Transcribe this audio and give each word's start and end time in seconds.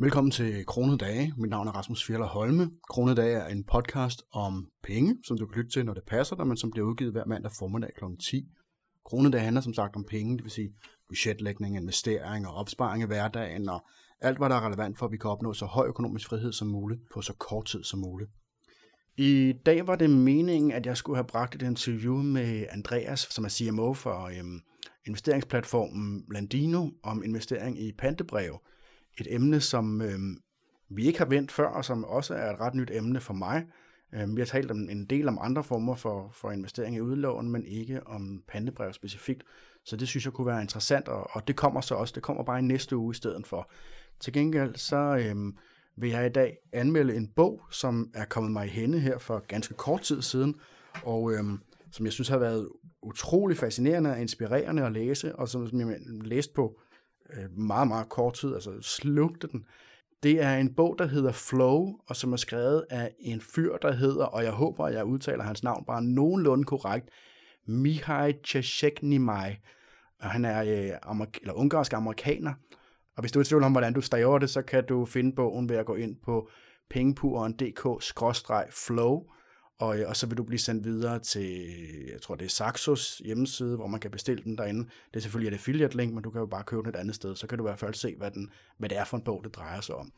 Velkommen 0.00 0.30
til 0.30 0.66
Kronedage. 0.66 1.32
Mit 1.36 1.50
navn 1.50 1.68
er 1.68 1.72
Rasmus 1.72 2.06
Fjeller 2.06 2.26
Holme. 2.26 2.70
Kronedage 2.90 3.36
er 3.36 3.48
en 3.48 3.64
podcast 3.64 4.22
om 4.32 4.68
penge, 4.82 5.16
som 5.24 5.38
du 5.38 5.46
kan 5.46 5.56
lytte 5.56 5.70
til, 5.70 5.84
når 5.84 5.94
det 5.94 6.02
passer 6.06 6.36
dig, 6.36 6.46
men 6.46 6.56
som 6.56 6.70
bliver 6.70 6.86
udgivet 6.86 7.12
hver 7.12 7.24
mandag 7.24 7.52
formiddag 7.58 7.90
kl. 7.96 8.04
10. 8.20 8.48
Kronedage 9.04 9.44
handler 9.44 9.60
som 9.60 9.74
sagt 9.74 9.96
om 9.96 10.04
penge, 10.10 10.36
det 10.36 10.44
vil 10.44 10.50
sige 10.50 10.70
budgetlægning, 11.08 11.76
investering 11.76 12.46
og 12.46 12.54
opsparing 12.54 13.02
i 13.02 13.06
hverdagen 13.06 13.68
og 13.68 13.86
alt, 14.20 14.38
hvad 14.38 14.48
der 14.48 14.54
er 14.54 14.66
relevant 14.66 14.98
for, 14.98 15.06
at 15.06 15.12
vi 15.12 15.16
kan 15.16 15.30
opnå 15.30 15.52
så 15.52 15.66
høj 15.66 15.86
økonomisk 15.86 16.28
frihed 16.28 16.52
som 16.52 16.68
muligt 16.68 17.00
på 17.14 17.22
så 17.22 17.32
kort 17.32 17.64
tid 17.64 17.84
som 17.84 17.98
muligt. 17.98 18.30
I 19.16 19.54
dag 19.66 19.86
var 19.86 19.96
det 19.96 20.10
meningen, 20.10 20.72
at 20.72 20.86
jeg 20.86 20.96
skulle 20.96 21.16
have 21.16 21.26
bragt 21.26 21.54
et 21.54 21.62
interview 21.62 22.16
med 22.16 22.66
Andreas, 22.70 23.20
som 23.20 23.44
er 23.44 23.48
CMO 23.48 23.94
for 23.94 24.24
øhm, 24.38 24.60
investeringsplatformen 25.06 26.24
Landino, 26.32 26.90
om 27.02 27.22
investering 27.24 27.80
i 27.80 27.92
pantebreve. 27.92 28.58
Et 29.20 29.26
emne, 29.30 29.60
som 29.60 30.02
øh, 30.02 30.18
vi 30.88 31.06
ikke 31.06 31.18
har 31.18 31.26
vendt 31.26 31.52
før, 31.52 31.66
og 31.66 31.84
som 31.84 32.04
også 32.04 32.34
er 32.34 32.52
et 32.52 32.60
ret 32.60 32.74
nyt 32.74 32.90
emne 32.92 33.20
for 33.20 33.34
mig. 33.34 33.66
Øh, 34.14 34.36
vi 34.36 34.40
har 34.40 34.46
talt 34.46 34.70
om 34.70 34.88
en 34.90 35.04
del 35.04 35.28
om 35.28 35.38
andre 35.40 35.64
former 35.64 35.94
for, 35.94 36.30
for 36.34 36.50
investering 36.50 36.96
i 36.96 37.00
udlån, 37.00 37.50
men 37.50 37.64
ikke 37.64 38.06
om 38.06 38.42
pandebrev 38.48 38.92
specifikt. 38.92 39.42
Så 39.84 39.96
det 39.96 40.08
synes 40.08 40.24
jeg 40.24 40.32
kunne 40.32 40.46
være 40.46 40.62
interessant, 40.62 41.08
og, 41.08 41.30
og 41.30 41.48
det 41.48 41.56
kommer 41.56 41.80
så 41.80 41.94
også. 41.94 42.12
Det 42.14 42.22
kommer 42.22 42.44
bare 42.44 42.58
i 42.58 42.62
næste 42.62 42.96
uge 42.96 43.10
i 43.10 43.14
stedet 43.14 43.46
for. 43.46 43.70
Til 44.20 44.32
gengæld 44.32 44.76
så 44.76 44.96
øh, 44.96 45.52
vil 45.96 46.10
jeg 46.10 46.26
i 46.26 46.32
dag 46.32 46.56
anmelde 46.72 47.14
en 47.14 47.28
bog, 47.36 47.60
som 47.70 48.10
er 48.14 48.24
kommet 48.24 48.52
mig 48.52 48.66
i 48.66 48.70
hænde 48.70 49.00
her 49.00 49.18
for 49.18 49.44
ganske 49.48 49.74
kort 49.74 50.00
tid 50.00 50.22
siden, 50.22 50.54
og 51.04 51.32
øh, 51.32 51.44
som 51.90 52.04
jeg 52.06 52.12
synes 52.12 52.28
har 52.28 52.38
været 52.38 52.68
utrolig 53.02 53.56
fascinerende 53.56 54.10
og 54.10 54.20
inspirerende 54.20 54.84
at 54.84 54.92
læse, 54.92 55.36
og 55.36 55.48
som 55.48 55.80
jeg 55.80 55.98
læste 56.24 56.52
på 56.54 56.80
øh, 57.36 57.58
meget, 57.58 57.88
meget 57.88 58.08
kort 58.08 58.34
tid, 58.34 58.54
altså 58.54 58.80
slugte 58.80 59.48
den. 59.52 59.64
Det 60.22 60.42
er 60.42 60.56
en 60.56 60.74
bog, 60.74 60.94
der 60.98 61.06
hedder 61.06 61.32
Flow, 61.32 61.98
og 62.06 62.16
som 62.16 62.32
er 62.32 62.36
skrevet 62.36 62.84
af 62.90 63.14
en 63.18 63.40
fyr, 63.40 63.76
der 63.76 63.92
hedder, 63.92 64.24
og 64.24 64.44
jeg 64.44 64.52
håber, 64.52 64.86
at 64.86 64.94
jeg 64.94 65.04
udtaler 65.04 65.44
hans 65.44 65.62
navn 65.62 65.84
bare 65.84 66.02
nogenlunde 66.02 66.64
korrekt, 66.64 67.08
Mihai 67.66 68.32
Csikszentmihalyi. 68.44 69.56
Og 70.20 70.30
han 70.30 70.44
er 70.44 70.62
øh, 70.62 70.90
amerik- 71.02 71.40
eller 71.40 71.54
ungarsk 71.54 71.92
amerikaner, 71.92 72.54
og 73.16 73.22
hvis 73.22 73.32
du 73.32 73.38
er 73.38 73.42
i 73.42 73.44
tvivl 73.44 73.62
om, 73.62 73.72
hvordan 73.72 73.92
du 73.92 74.00
staver 74.00 74.38
det, 74.38 74.50
så 74.50 74.62
kan 74.62 74.86
du 74.86 75.04
finde 75.04 75.34
bogen 75.34 75.68
ved 75.68 75.76
at 75.76 75.86
gå 75.86 75.94
ind 75.94 76.16
på 76.16 76.50
pengepuren.dk-flow, 76.90 79.32
og, 79.78 79.98
øh, 79.98 80.08
og 80.08 80.16
så 80.16 80.26
vil 80.26 80.36
du 80.36 80.42
blive 80.42 80.58
sendt 80.58 80.84
videre 80.84 81.18
til, 81.18 81.66
jeg 82.12 82.20
tror 82.22 82.34
det 82.34 82.44
er 82.44 82.48
Saxos 82.50 83.22
hjemmeside, 83.24 83.76
hvor 83.76 83.86
man 83.86 84.00
kan 84.00 84.10
bestille 84.10 84.44
den 84.44 84.58
derinde. 84.58 84.84
Det 84.84 85.16
er 85.16 85.20
selvfølgelig 85.20 85.54
et 85.54 85.58
affiliate 85.58 85.96
link, 85.96 86.14
men 86.14 86.22
du 86.22 86.30
kan 86.30 86.38
jo 86.38 86.46
bare 86.46 86.64
købe 86.64 86.82
den 86.82 86.88
et 86.88 86.96
andet 86.96 87.14
sted, 87.14 87.36
så 87.36 87.46
kan 87.46 87.58
du 87.58 87.64
i 87.64 87.68
hvert 87.68 87.78
fald 87.78 87.94
se, 87.94 88.14
hvad, 88.18 88.30
den, 88.30 88.50
hvad 88.78 88.88
det 88.88 88.98
er 88.98 89.04
for 89.04 89.16
en 89.16 89.24
bog, 89.24 89.44
det 89.44 89.54
drejer 89.54 89.80
sig 89.80 89.94
om. 89.94 90.12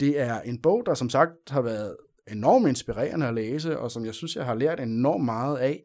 Det 0.00 0.20
er 0.20 0.40
en 0.40 0.58
bog, 0.58 0.86
der 0.86 0.94
som 0.94 1.10
sagt 1.10 1.32
har 1.48 1.60
været 1.60 1.96
enormt 2.30 2.68
inspirerende 2.68 3.26
at 3.26 3.34
læse, 3.34 3.78
og 3.78 3.90
som 3.90 4.04
jeg 4.04 4.14
synes, 4.14 4.36
jeg 4.36 4.44
har 4.44 4.54
lært 4.54 4.80
enormt 4.80 5.24
meget 5.24 5.58
af, 5.58 5.82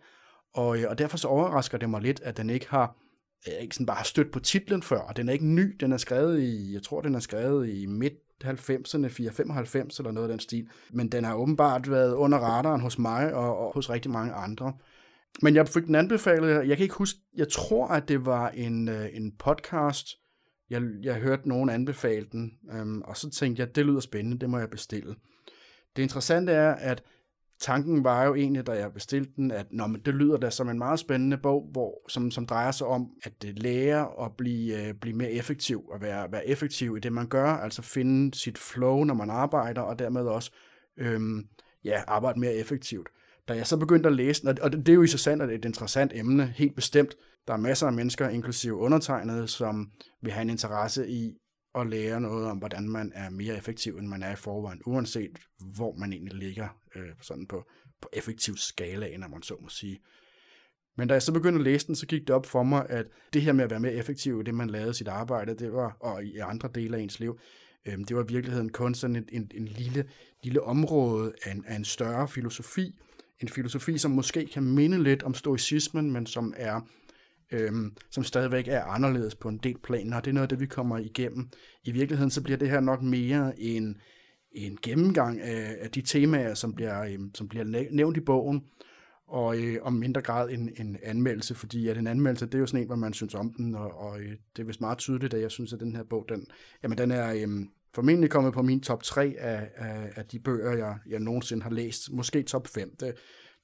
og, 0.54 0.78
øh, 0.80 0.90
og 0.90 0.98
derfor 0.98 1.18
så 1.18 1.28
overrasker 1.28 1.78
det 1.78 1.90
mig 1.90 2.02
lidt, 2.02 2.22
at 2.22 2.38
den 2.38 2.50
ikke 2.50 2.70
har 2.70 2.96
øh, 3.48 3.54
ikke 3.62 3.76
sådan 3.76 3.86
bare 3.86 3.98
har 3.98 4.04
stødt 4.04 4.32
på 4.32 4.40
titlen 4.40 4.84
før, 4.84 5.00
og 5.00 5.18
den 5.18 5.30
er 5.30 5.34
ikke 5.34 5.46
ny, 5.46 5.76
den 5.80 5.92
er 5.92 5.98
skrevet 5.98 6.42
i, 6.42 6.74
jeg 6.74 6.84
tror, 6.84 7.02
den 7.02 7.16
er 7.16 7.20
skrevet 7.20 7.70
i 7.70 7.86
midt 7.86 8.25
90'erne, 8.44 9.08
495 9.08 10.00
eller 10.00 10.12
noget 10.12 10.28
af 10.30 10.34
den 10.34 10.40
stil. 10.40 10.68
Men 10.94 11.12
den 11.12 11.24
har 11.24 11.36
åbenbart 11.36 11.92
været 11.92 12.14
under 12.14 12.38
radaren 12.38 12.82
hos 12.82 13.00
mig 13.00 13.34
og, 13.34 13.58
og 13.58 13.74
hos 13.74 13.90
rigtig 13.90 14.12
mange 14.12 14.34
andre. 14.34 14.74
Men 15.42 15.56
jeg 15.56 15.68
fik 15.68 15.86
den 15.86 15.96
anbefalet, 15.96 16.68
jeg 16.68 16.78
kan 16.78 16.84
ikke 16.84 16.96
huske, 16.96 17.20
jeg 17.36 17.50
tror, 17.50 17.88
at 17.88 18.08
det 18.08 18.26
var 18.26 18.50
en, 18.50 18.90
øh, 18.90 19.06
en 19.14 19.32
podcast, 19.40 20.08
jeg, 20.70 20.82
jeg 21.02 21.16
hørte 21.16 21.50
nogen 21.50 21.70
anbefale 21.70 22.26
den, 22.32 22.52
øhm, 22.74 23.02
og 23.02 23.18
så 23.18 23.30
tænkte 23.30 23.60
jeg, 23.60 23.76
det 23.76 23.86
lyder 23.86 24.00
spændende, 24.00 24.40
det 24.40 24.50
må 24.50 24.58
jeg 24.58 24.70
bestille. 24.70 25.16
Det 25.96 26.02
interessante 26.02 26.52
er, 26.52 26.72
at 26.72 27.04
tanken 27.60 28.04
var 28.04 28.24
jo 28.24 28.36
egentlig, 28.36 28.68
da 28.68 28.72
jeg 28.72 28.94
bestilte 28.94 29.32
den, 29.36 29.52
at 29.52 29.66
nå, 29.72 29.88
men 29.88 30.02
det 30.06 30.14
lyder 30.14 30.38
da 30.38 30.50
som 30.50 30.70
en 30.70 30.78
meget 30.78 31.00
spændende 31.00 31.38
bog, 31.38 31.70
hvor, 31.72 32.10
som, 32.10 32.32
som 32.32 32.46
drejer 32.46 32.72
sig 32.72 32.88
om 32.88 33.10
at 33.24 33.34
øh, 33.46 33.54
lære 33.58 34.26
at 34.26 34.32
blive, 34.38 34.88
øh, 34.88 34.94
blive 34.94 35.16
mere 35.16 35.32
effektiv, 35.32 35.86
og 35.90 36.02
være, 36.02 36.32
være 36.32 36.48
effektiv 36.48 36.98
i 36.98 37.00
det, 37.00 37.14
man 37.14 37.28
gør, 37.28 37.48
altså 37.48 37.82
finde 37.82 38.38
sit 38.38 38.58
flow, 38.58 39.04
når 39.04 39.14
man 39.14 39.30
arbejder, 39.30 39.82
og 39.82 40.00
dermed 40.00 40.22
også 40.22 40.52
øh, 40.98 41.22
ja, 41.84 42.02
arbejde 42.08 42.40
mere 42.40 42.54
effektivt. 42.54 43.10
Da 43.48 43.54
jeg 43.54 43.68
så 43.68 43.78
begyndte 43.78 44.10
at 44.10 44.16
læse 44.16 44.42
den, 44.42 44.60
og 44.62 44.72
det 44.72 44.90
er 44.90 44.94
jo 44.94 45.04
i 45.04 45.08
sig 45.08 45.20
sandt 45.20 45.44
et 45.44 45.66
interessant 45.66 46.12
emne, 46.16 46.54
helt 46.56 46.76
bestemt, 46.76 47.16
der 47.48 47.54
er 47.54 47.58
masser 47.58 47.88
af 47.88 47.94
mennesker, 47.94 48.30
inklusive 48.30 48.76
undertegnede, 48.76 49.48
som 49.48 49.92
vil 50.22 50.32
have 50.32 50.42
en 50.42 50.50
interesse 50.50 51.10
i 51.10 51.38
at 51.76 51.88
lære 51.88 52.22
noget 52.22 52.46
om, 52.46 52.58
hvordan 52.58 52.90
man 52.90 53.12
er 53.16 53.30
mere 53.30 53.58
effektiv, 53.58 53.98
end 53.98 54.08
man 54.08 54.24
er 54.24 54.32
i 54.32 54.36
forvejen, 54.36 54.82
uanset 54.86 55.40
hvor 55.60 55.96
man 55.96 56.14
egentlig 56.14 56.34
ligger 56.34 56.68
øh, 56.96 57.10
sådan 57.22 57.48
på, 57.48 57.64
på 58.02 58.10
effektiv 58.14 58.58
skala, 58.58 59.18
når 59.18 59.28
man 59.28 59.44
så 59.44 59.56
må 59.62 59.70
sige. 59.70 60.00
Men 60.98 61.08
da 61.08 61.14
jeg 61.14 61.22
så 61.22 61.34
begyndte 61.34 61.60
at 61.60 61.64
læse 61.64 61.88
den, 61.88 61.96
så 61.96 62.06
gik 62.06 62.22
det 62.22 62.30
op 62.30 62.46
for 62.46 62.64
mig, 62.64 62.86
at 62.90 63.06
det 63.34 63.42
her 63.42 63.54
med 63.54 63.64
at 63.64 63.70
være 63.70 63.80
mere 63.80 63.94
effektiv 63.94 64.40
i 64.40 64.44
det, 64.44 64.54
man 64.54 64.70
lavede 64.70 64.94
sit 64.94 65.08
arbejde, 65.08 65.56
det 65.56 65.74
var, 65.74 65.98
og 66.00 66.26
i 66.26 66.38
andre 66.38 66.70
dele 66.76 66.98
af 66.98 67.02
ens 67.02 67.20
liv, 67.20 67.40
øh, 67.86 67.98
det 67.98 68.16
var 68.16 68.24
i 68.24 68.34
virkeligheden 68.34 68.70
kun 68.70 68.96
sådan 68.96 69.16
en, 69.16 69.30
en, 69.32 69.52
en 69.54 69.66
lille, 69.66 70.06
lille 70.44 70.62
område 70.62 71.34
af 71.44 71.52
en, 71.52 71.66
af 71.68 71.76
en 71.76 71.86
større 71.86 72.28
filosofi. 72.28 72.96
En 73.40 73.50
filosofi, 73.50 73.98
som 73.98 74.12
måske 74.12 74.46
kan 74.46 74.64
minde 74.64 75.04
lidt 75.04 75.24
om 75.24 75.34
stoicismen, 75.34 76.12
men 76.12 76.26
som 76.26 76.54
er 76.58 76.82
øhm, 77.56 77.96
som 78.12 78.24
stadigvæk 78.24 78.68
er 78.68 78.84
anderledes 78.84 79.36
på 79.36 79.50
en 79.50 79.58
del 79.58 79.78
planer, 79.84 80.18
og 80.18 80.26
det 80.26 80.32
er 80.32 80.34
noget 80.34 80.46
af 80.46 80.50
det, 80.50 80.60
vi 80.60 80.66
kommer 80.66 80.98
igennem. 80.98 81.50
I 81.84 81.92
virkeligheden 81.92 82.32
så 82.32 82.44
bliver 82.44 82.58
det 82.58 82.70
her 82.70 82.80
nok 82.80 83.02
mere 83.02 83.60
en, 83.60 83.98
en 84.52 84.78
gennemgang 84.82 85.42
af, 85.42 85.76
af 85.82 85.92
de 85.92 86.02
temaer, 86.02 86.54
som 86.54 86.74
bliver, 86.74 87.02
øhm, 87.04 87.36
som 87.36 87.48
bliver 87.48 87.88
nævnt 87.92 88.18
i 88.18 88.22
bogen, 88.22 88.64
og 89.28 89.58
øh, 89.58 89.78
om 89.82 89.94
mindre 89.94 90.22
grad 90.22 90.50
en, 90.50 90.70
en 90.78 90.98
anmeldelse, 91.04 91.56
fordi 91.56 91.88
at 91.88 91.98
en 91.98 92.08
anmeldelse, 92.08 92.46
det 92.46 92.56
er 92.56 92.60
jo 92.60 92.66
sådan 92.66 92.82
en, 92.82 92.88
hvad 92.88 92.98
man 92.98 93.14
synes 93.14 93.36
om 93.36 93.54
den, 93.54 93.76
og, 93.76 93.92
og 93.92 94.20
øh, 94.20 94.32
det 94.56 94.62
er 94.62 94.64
vist 94.64 94.82
meget 94.82 94.98
tydeligt, 94.98 95.34
at 95.34 95.42
jeg 95.42 95.52
synes, 95.52 95.74
at 95.74 95.80
den 95.80 95.96
her 95.96 96.04
bog, 96.04 96.26
den, 96.30 96.48
jamen, 96.84 96.98
den 96.98 97.12
er 97.12 97.34
øh, 97.34 97.66
formentlig 97.96 98.30
kommet 98.30 98.54
på 98.54 98.62
min 98.62 98.82
top 98.82 99.04
3 99.04 99.36
af, 99.40 99.70
af, 99.76 100.12
af 100.16 100.26
de 100.26 100.40
bøger, 100.40 100.78
jeg, 100.78 100.98
jeg 101.10 101.20
nogensinde 101.20 101.64
har 101.64 101.70
læst. 101.70 102.12
Måske 102.12 102.44
top 102.44 102.68
5. 102.68 102.96
Det, 103.00 103.14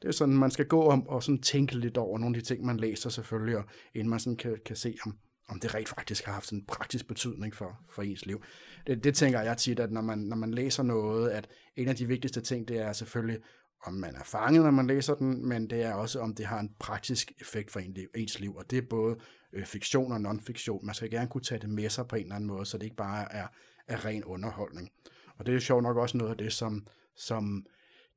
det 0.02 0.08
er 0.08 0.12
sådan, 0.12 0.38
man 0.38 0.52
skal 0.52 0.66
gå 0.68 0.84
om 0.84 1.08
og 1.08 1.24
sådan 1.24 1.42
tænke 1.42 1.78
lidt 1.78 1.98
over 1.98 2.20
nogle 2.20 2.36
af 2.38 2.42
de 2.42 2.48
ting, 2.48 2.66
man 2.66 2.78
læser 2.78 3.10
selvfølgelig, 3.10 3.58
og 3.58 3.64
inden 3.94 4.10
man 4.10 4.20
sådan 4.20 4.38
kan, 4.38 4.58
kan 4.66 4.76
se, 4.76 4.98
om, 5.06 5.18
om 5.50 5.60
det 5.60 5.76
rent 5.76 5.90
faktisk 5.90 6.26
har 6.26 6.34
haft 6.34 6.52
en 6.52 6.66
praktisk 6.66 7.08
betydning 7.08 7.56
for, 7.56 7.80
for 7.90 8.02
ens 8.02 8.26
liv. 8.26 8.44
Det, 8.88 9.04
det 9.04 9.16
tænker 9.16 9.42
jeg 9.42 9.58
tit, 9.58 9.80
at 9.80 9.92
når 9.92 10.02
man, 10.02 10.18
når 10.18 10.36
man 10.36 10.54
læser 10.54 10.84
noget, 10.84 11.30
at 11.30 11.48
en 11.76 11.88
af 11.88 11.96
de 11.96 12.08
vigtigste 12.08 12.42
ting, 12.42 12.68
det 12.68 12.80
er 12.80 12.94
selvfølgelig, 12.94 13.40
om 13.84 13.94
man 13.94 14.16
er 14.16 14.24
fanget, 14.24 14.64
når 14.64 14.72
man 14.72 14.88
læser 14.88 15.16
den, 15.16 15.48
men 15.48 15.70
det 15.70 15.82
er 15.82 15.94
også, 15.94 16.20
om 16.20 16.36
det 16.36 16.46
har 16.46 16.60
en 16.60 16.70
praktisk 16.80 17.32
effekt 17.42 17.72
for 17.72 17.82
ens 18.16 18.40
liv, 18.40 18.56
og 18.56 18.72
det 18.72 18.78
er 18.78 18.88
både 18.90 19.16
øh, 19.54 19.66
fiktion 19.66 20.12
og 20.12 20.20
non-fiktion. 20.22 20.86
Man 20.86 20.96
skal 20.96 21.12
gerne 21.12 21.30
kunne 21.30 21.42
tage 21.42 21.62
det 21.62 21.70
med 21.70 21.90
sig 21.90 22.08
på 22.08 22.16
en 22.16 22.22
eller 22.22 22.36
anden 22.36 22.48
måde, 22.48 22.66
så 22.66 22.78
det 22.78 22.84
ikke 22.84 22.96
bare 22.96 23.34
er, 23.34 23.48
er 23.88 24.06
ren 24.06 24.24
underholdning. 24.24 24.90
Og 25.38 25.46
det 25.46 25.52
er 25.52 25.54
jo 25.54 25.60
sjovt 25.60 25.84
nok 25.84 25.98
også 25.98 26.18
noget 26.18 26.32
af 26.32 26.38
det, 26.38 26.54
som, 26.54 26.88
som 27.16 27.66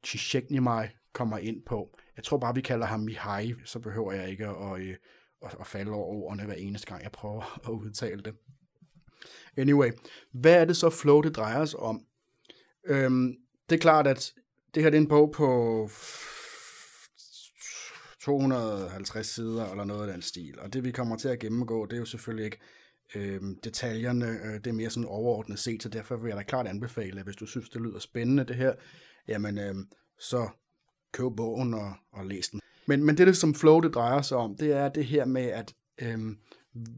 Csikszentmihalyi 0.04 0.88
kommer 1.12 1.38
ind 1.38 1.62
på. 1.66 1.98
Jeg 2.16 2.24
tror 2.24 2.38
bare, 2.38 2.54
vi 2.54 2.60
kalder 2.60 2.86
ham 2.86 3.00
Mihai, 3.00 3.54
så 3.64 3.78
behøver 3.78 4.12
jeg 4.12 4.30
ikke 4.30 4.46
at, 4.46 4.80
øh, 4.80 4.96
at, 5.42 5.56
at 5.60 5.66
falde 5.66 5.92
over 5.92 6.06
ordene 6.06 6.44
hver 6.44 6.54
eneste 6.54 6.86
gang, 6.86 7.02
jeg 7.02 7.12
prøver 7.12 7.60
at 7.68 7.70
udtale 7.70 8.22
det. 8.22 8.34
Anyway, 9.56 9.90
hvad 10.32 10.54
er 10.54 10.64
det 10.64 10.76
så 10.76 10.90
flow, 10.90 11.20
det 11.20 11.36
drejer 11.36 11.64
sig 11.64 11.80
om? 11.80 12.06
Øhm, 12.86 13.36
det 13.70 13.76
er 13.76 13.80
klart, 13.80 14.06
at 14.06 14.32
det 14.74 14.82
her 14.82 14.90
det 14.90 14.96
er 14.96 15.00
en 15.00 15.08
bog 15.08 15.32
på 15.32 15.88
250 18.20 19.26
sider 19.26 19.70
eller 19.70 19.84
noget 19.84 20.06
af 20.06 20.12
den 20.12 20.22
stil, 20.22 20.60
og 20.60 20.72
det 20.72 20.84
vi 20.84 20.90
kommer 20.90 21.16
til 21.16 21.28
at 21.28 21.38
gennemgå, 21.38 21.86
det 21.86 21.92
er 21.92 22.00
jo 22.00 22.04
selvfølgelig 22.04 22.44
ikke 22.44 22.58
øh, 23.14 23.40
detaljerne, 23.64 24.26
øh, 24.26 24.54
det 24.54 24.66
er 24.66 24.72
mere 24.72 24.90
sådan 24.90 25.08
overordnet 25.08 25.58
set, 25.58 25.82
så 25.82 25.88
derfor 25.88 26.16
vil 26.16 26.28
jeg 26.28 26.36
da 26.36 26.42
klart 26.42 26.66
anbefale, 26.66 27.18
at 27.18 27.24
hvis 27.24 27.36
du 27.36 27.46
synes, 27.46 27.68
det 27.68 27.80
lyder 27.80 27.98
spændende 27.98 28.44
det 28.44 28.56
her, 28.56 28.74
jamen 29.28 29.58
øhm, 29.58 29.88
så 30.18 30.48
køb 31.12 31.36
bogen 31.36 31.74
og, 31.74 31.92
og 32.12 32.26
læs 32.26 32.48
den. 32.48 32.60
Men, 32.86 33.04
men 33.04 33.16
det, 33.16 33.26
det 33.26 33.36
som 33.36 33.54
flow 33.54 33.80
det 33.80 33.94
drejer 33.94 34.22
sig 34.22 34.36
om, 34.36 34.56
det 34.56 34.72
er 34.72 34.88
det 34.88 35.04
her 35.04 35.24
med, 35.24 35.42
at 35.42 35.74
øhm, 36.02 36.38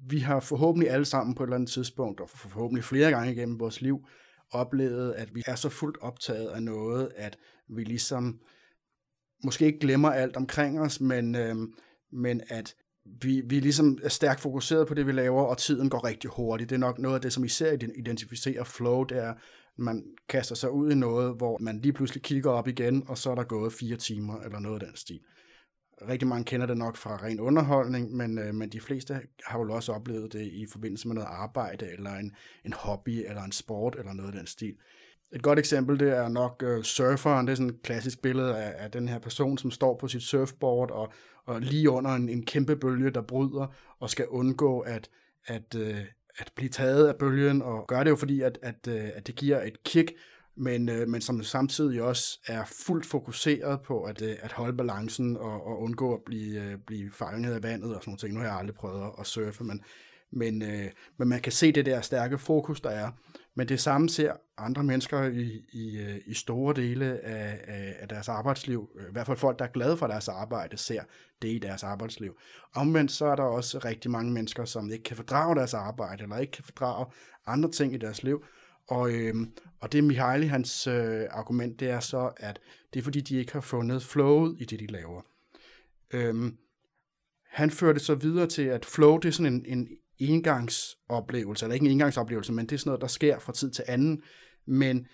vi 0.08 0.18
har 0.18 0.40
forhåbentlig 0.40 0.90
alle 0.90 1.04
sammen 1.04 1.34
på 1.34 1.42
et 1.42 1.46
eller 1.46 1.56
andet 1.56 1.70
tidspunkt, 1.70 2.20
og 2.20 2.30
forhåbentlig 2.30 2.84
flere 2.84 3.10
gange 3.10 3.32
igennem 3.32 3.60
vores 3.60 3.80
liv, 3.80 4.06
oplevet, 4.50 5.12
at 5.12 5.34
vi 5.34 5.42
er 5.46 5.54
så 5.54 5.68
fuldt 5.68 5.98
optaget 6.00 6.48
af 6.48 6.62
noget, 6.62 7.12
at 7.16 7.36
vi 7.68 7.84
ligesom 7.84 8.40
måske 9.44 9.66
ikke 9.66 9.78
glemmer 9.78 10.10
alt 10.10 10.36
omkring 10.36 10.80
os, 10.80 11.00
men, 11.00 11.34
øhm, 11.34 11.72
men 12.12 12.40
at 12.48 12.74
vi, 13.22 13.42
vi 13.46 13.60
ligesom 13.60 13.98
er 14.02 14.08
stærkt 14.08 14.40
fokuseret 14.40 14.88
på 14.88 14.94
det, 14.94 15.06
vi 15.06 15.12
laver, 15.12 15.42
og 15.42 15.58
tiden 15.58 15.90
går 15.90 16.04
rigtig 16.04 16.30
hurtigt. 16.30 16.70
Det 16.70 16.76
er 16.76 16.80
nok 16.80 16.98
noget 16.98 17.14
af 17.14 17.20
det, 17.20 17.32
som 17.32 17.44
især 17.44 17.72
identificerer 17.96 18.64
flow, 18.64 19.04
det 19.04 19.18
er, 19.18 19.34
man 19.78 20.04
kaster 20.28 20.54
sig 20.54 20.70
ud 20.70 20.90
i 20.90 20.94
noget, 20.94 21.36
hvor 21.36 21.58
man 21.58 21.80
lige 21.80 21.92
pludselig 21.92 22.22
kigger 22.22 22.50
op 22.50 22.68
igen, 22.68 23.04
og 23.08 23.18
så 23.18 23.30
er 23.30 23.34
der 23.34 23.44
gået 23.44 23.72
fire 23.72 23.96
timer 23.96 24.40
eller 24.40 24.58
noget 24.58 24.82
af 24.82 24.88
den 24.88 24.96
stil. 24.96 25.20
Rigtig 26.08 26.28
mange 26.28 26.44
kender 26.44 26.66
det 26.66 26.78
nok 26.78 26.96
fra 26.96 27.16
ren 27.16 27.40
underholdning, 27.40 28.16
men, 28.16 28.38
øh, 28.38 28.54
men 28.54 28.68
de 28.68 28.80
fleste 28.80 29.20
har 29.44 29.58
jo 29.58 29.72
også 29.72 29.92
oplevet 29.92 30.32
det 30.32 30.46
i 30.46 30.66
forbindelse 30.72 31.08
med 31.08 31.14
noget 31.14 31.28
arbejde, 31.30 31.92
eller 31.92 32.14
en, 32.14 32.32
en 32.64 32.72
hobby, 32.72 33.24
eller 33.28 33.42
en 33.42 33.52
sport, 33.52 33.96
eller 33.98 34.12
noget 34.12 34.30
af 34.30 34.38
den 34.38 34.46
stil. 34.46 34.74
Et 35.34 35.42
godt 35.42 35.58
eksempel, 35.58 36.00
det 36.00 36.16
er 36.16 36.28
nok 36.28 36.62
øh, 36.66 36.82
surferen. 36.82 37.46
Det 37.46 37.52
er 37.52 37.56
sådan 37.56 37.70
et 37.70 37.82
klassisk 37.82 38.22
billede 38.22 38.56
af, 38.56 38.84
af 38.84 38.90
den 38.90 39.08
her 39.08 39.18
person, 39.18 39.58
som 39.58 39.70
står 39.70 39.96
på 39.98 40.08
sit 40.08 40.22
surfboard, 40.22 40.90
og, 40.90 41.12
og 41.44 41.60
lige 41.60 41.90
under 41.90 42.10
en, 42.10 42.28
en 42.28 42.44
kæmpe 42.46 42.76
bølge, 42.76 43.10
der 43.10 43.22
bryder, 43.22 43.66
og 44.00 44.10
skal 44.10 44.26
undgå 44.26 44.80
at, 44.80 45.08
at, 45.46 45.74
øh, 45.78 46.00
at 46.38 46.52
blive 46.56 46.68
taget 46.68 47.08
af 47.08 47.16
bølgen, 47.16 47.62
og 47.62 47.84
gør 47.88 48.02
det 48.04 48.10
jo 48.10 48.16
fordi, 48.16 48.40
at, 48.40 48.58
at, 48.62 48.88
øh, 48.88 49.08
at 49.14 49.26
det 49.26 49.34
giver 49.34 49.62
et 49.62 49.82
kick, 49.84 50.12
men, 50.56 50.88
øh, 50.88 51.08
men 51.08 51.20
som 51.20 51.42
samtidig 51.42 52.02
også 52.02 52.40
er 52.46 52.64
fuldt 52.86 53.06
fokuseret 53.06 53.80
på 53.82 54.02
at, 54.02 54.22
øh, 54.22 54.36
at 54.42 54.52
holde 54.52 54.76
balancen 54.76 55.36
og, 55.36 55.66
og 55.66 55.82
undgå 55.82 56.14
at 56.14 56.20
blive, 56.26 56.62
øh, 56.62 56.78
blive 56.86 57.10
fanget 57.12 57.54
af 57.54 57.62
vandet 57.62 57.94
og 57.94 58.02
sådan 58.02 58.10
noget 58.10 58.20
ting. 58.20 58.34
Nu 58.34 58.40
har 58.40 58.46
jeg 58.46 58.56
aldrig 58.56 58.74
prøvet 58.74 59.10
at 59.18 59.26
surfe, 59.26 59.64
men, 59.64 59.82
men, 60.32 60.62
øh, 60.62 60.90
men 61.18 61.28
man 61.28 61.40
kan 61.40 61.52
se 61.52 61.72
det 61.72 61.86
der 61.86 62.00
stærke 62.00 62.38
fokus, 62.38 62.80
der 62.80 62.90
er. 62.90 63.10
Men 63.56 63.68
det 63.68 63.80
samme 63.80 64.08
ser 64.08 64.32
andre 64.58 64.84
mennesker 64.84 65.22
i, 65.22 65.64
i, 65.72 65.98
øh, 65.98 66.20
i 66.26 66.34
store 66.34 66.74
dele 66.74 67.20
af, 67.24 67.60
af, 67.64 67.96
af 67.98 68.08
deres 68.08 68.28
arbejdsliv. 68.28 68.90
Øh, 68.98 69.08
I 69.08 69.12
hvert 69.12 69.26
fald 69.26 69.38
folk, 69.38 69.58
der 69.58 69.64
er 69.64 69.72
glade 69.72 69.96
for 69.96 70.06
deres 70.06 70.28
arbejde, 70.28 70.76
ser 70.76 71.02
det 71.42 71.48
i 71.48 71.58
deres 71.58 71.82
arbejdsliv. 71.82 72.38
Omvendt 72.74 73.12
så 73.12 73.26
er 73.26 73.36
der 73.36 73.42
også 73.42 73.78
rigtig 73.78 74.10
mange 74.10 74.32
mennesker, 74.32 74.64
som 74.64 74.90
ikke 74.90 75.04
kan 75.04 75.16
fordrage 75.16 75.56
deres 75.56 75.74
arbejde, 75.74 76.22
eller 76.22 76.38
ikke 76.38 76.52
kan 76.52 76.64
fordrage 76.64 77.06
andre 77.46 77.70
ting 77.70 77.94
i 77.94 77.98
deres 77.98 78.22
liv, 78.22 78.44
og, 78.88 79.12
øhm, 79.12 79.52
og 79.80 79.92
det 79.92 80.04
Mihaly, 80.04 80.46
hans 80.46 80.86
øh, 80.86 81.24
argument, 81.30 81.80
det 81.80 81.90
er 81.90 82.00
så, 82.00 82.32
at 82.36 82.60
det 82.94 83.00
er 83.00 83.04
fordi, 83.04 83.20
de 83.20 83.36
ikke 83.36 83.52
har 83.52 83.60
fundet 83.60 84.02
flowet 84.02 84.56
i 84.58 84.64
det, 84.64 84.80
de 84.80 84.86
laver. 84.86 85.22
Øhm, 86.10 86.56
han 87.50 87.70
fører 87.70 87.92
det 87.92 88.02
så 88.02 88.14
videre 88.14 88.46
til, 88.46 88.62
at 88.62 88.84
flow, 88.84 89.18
det 89.18 89.28
er 89.28 89.32
sådan 89.32 89.52
en, 89.52 89.64
en 89.66 89.88
engangsoplevelse, 90.18 91.64
eller 91.64 91.74
ikke 91.74 91.86
en 91.86 91.92
engangsoplevelse, 91.92 92.52
men 92.52 92.66
det 92.66 92.74
er 92.74 92.78
sådan 92.78 92.88
noget, 92.88 93.00
der 93.00 93.06
sker 93.06 93.38
fra 93.38 93.52
tid 93.52 93.70
til 93.70 93.84
anden. 93.88 94.22
Men 94.66 95.06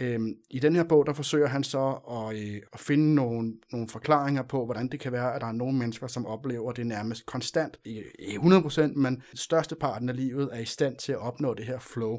øhm, 0.00 0.34
i 0.50 0.58
den 0.58 0.76
her 0.76 0.84
bog, 0.84 1.06
der 1.06 1.12
forsøger 1.12 1.46
han 1.46 1.64
så 1.64 1.90
at, 2.10 2.36
øh, 2.36 2.62
at 2.72 2.80
finde 2.80 3.14
nogle, 3.14 3.52
nogle 3.72 3.88
forklaringer 3.88 4.42
på, 4.42 4.64
hvordan 4.64 4.88
det 4.88 5.00
kan 5.00 5.12
være, 5.12 5.34
at 5.34 5.40
der 5.40 5.46
er 5.46 5.52
nogle 5.52 5.78
mennesker, 5.78 6.06
som 6.06 6.26
oplever 6.26 6.72
det 6.72 6.86
nærmest 6.86 7.26
konstant, 7.26 7.76
i 7.84 8.02
100%, 8.20 8.80
men 8.86 9.22
største 9.34 9.74
parten 9.74 10.08
af 10.08 10.16
livet 10.16 10.48
er 10.52 10.58
i 10.58 10.64
stand 10.64 10.96
til 10.96 11.12
at 11.12 11.18
opnå 11.18 11.54
det 11.54 11.66
her 11.66 11.78
flow. 11.78 12.18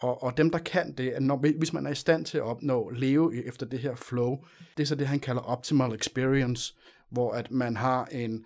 Og, 0.00 0.22
og 0.22 0.36
dem, 0.36 0.50
der 0.50 0.58
kan 0.58 0.92
det, 0.92 1.10
at 1.10 1.22
når, 1.22 1.36
hvis 1.58 1.72
man 1.72 1.86
er 1.86 1.90
i 1.90 1.94
stand 1.94 2.24
til 2.24 2.38
at 2.38 2.44
opnå, 2.44 2.90
leve 2.90 3.46
efter 3.46 3.66
det 3.66 3.78
her 3.78 3.94
flow, 3.94 4.38
det 4.76 4.82
er 4.82 4.86
så 4.86 4.94
det, 4.94 5.06
han 5.06 5.20
kalder 5.20 5.42
optimal 5.42 5.94
experience, 5.94 6.74
hvor 7.10 7.32
at 7.32 7.50
man 7.50 7.76
har 7.76 8.04
en, 8.04 8.44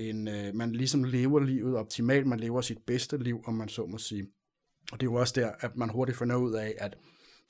en 0.00 0.28
øh, 0.28 0.54
man 0.54 0.72
ligesom 0.72 1.04
lever 1.04 1.40
livet 1.40 1.76
optimalt, 1.76 2.26
man 2.26 2.40
lever 2.40 2.60
sit 2.60 2.78
bedste 2.86 3.18
liv, 3.18 3.42
om 3.46 3.54
man 3.54 3.68
så 3.68 3.86
må 3.86 3.98
sige. 3.98 4.26
Og 4.92 5.00
det 5.00 5.06
er 5.06 5.10
jo 5.10 5.14
også 5.14 5.32
der, 5.36 5.50
at 5.60 5.76
man 5.76 5.90
hurtigt 5.90 6.18
finder 6.18 6.36
ud 6.36 6.54
af, 6.54 6.74
at 6.78 6.96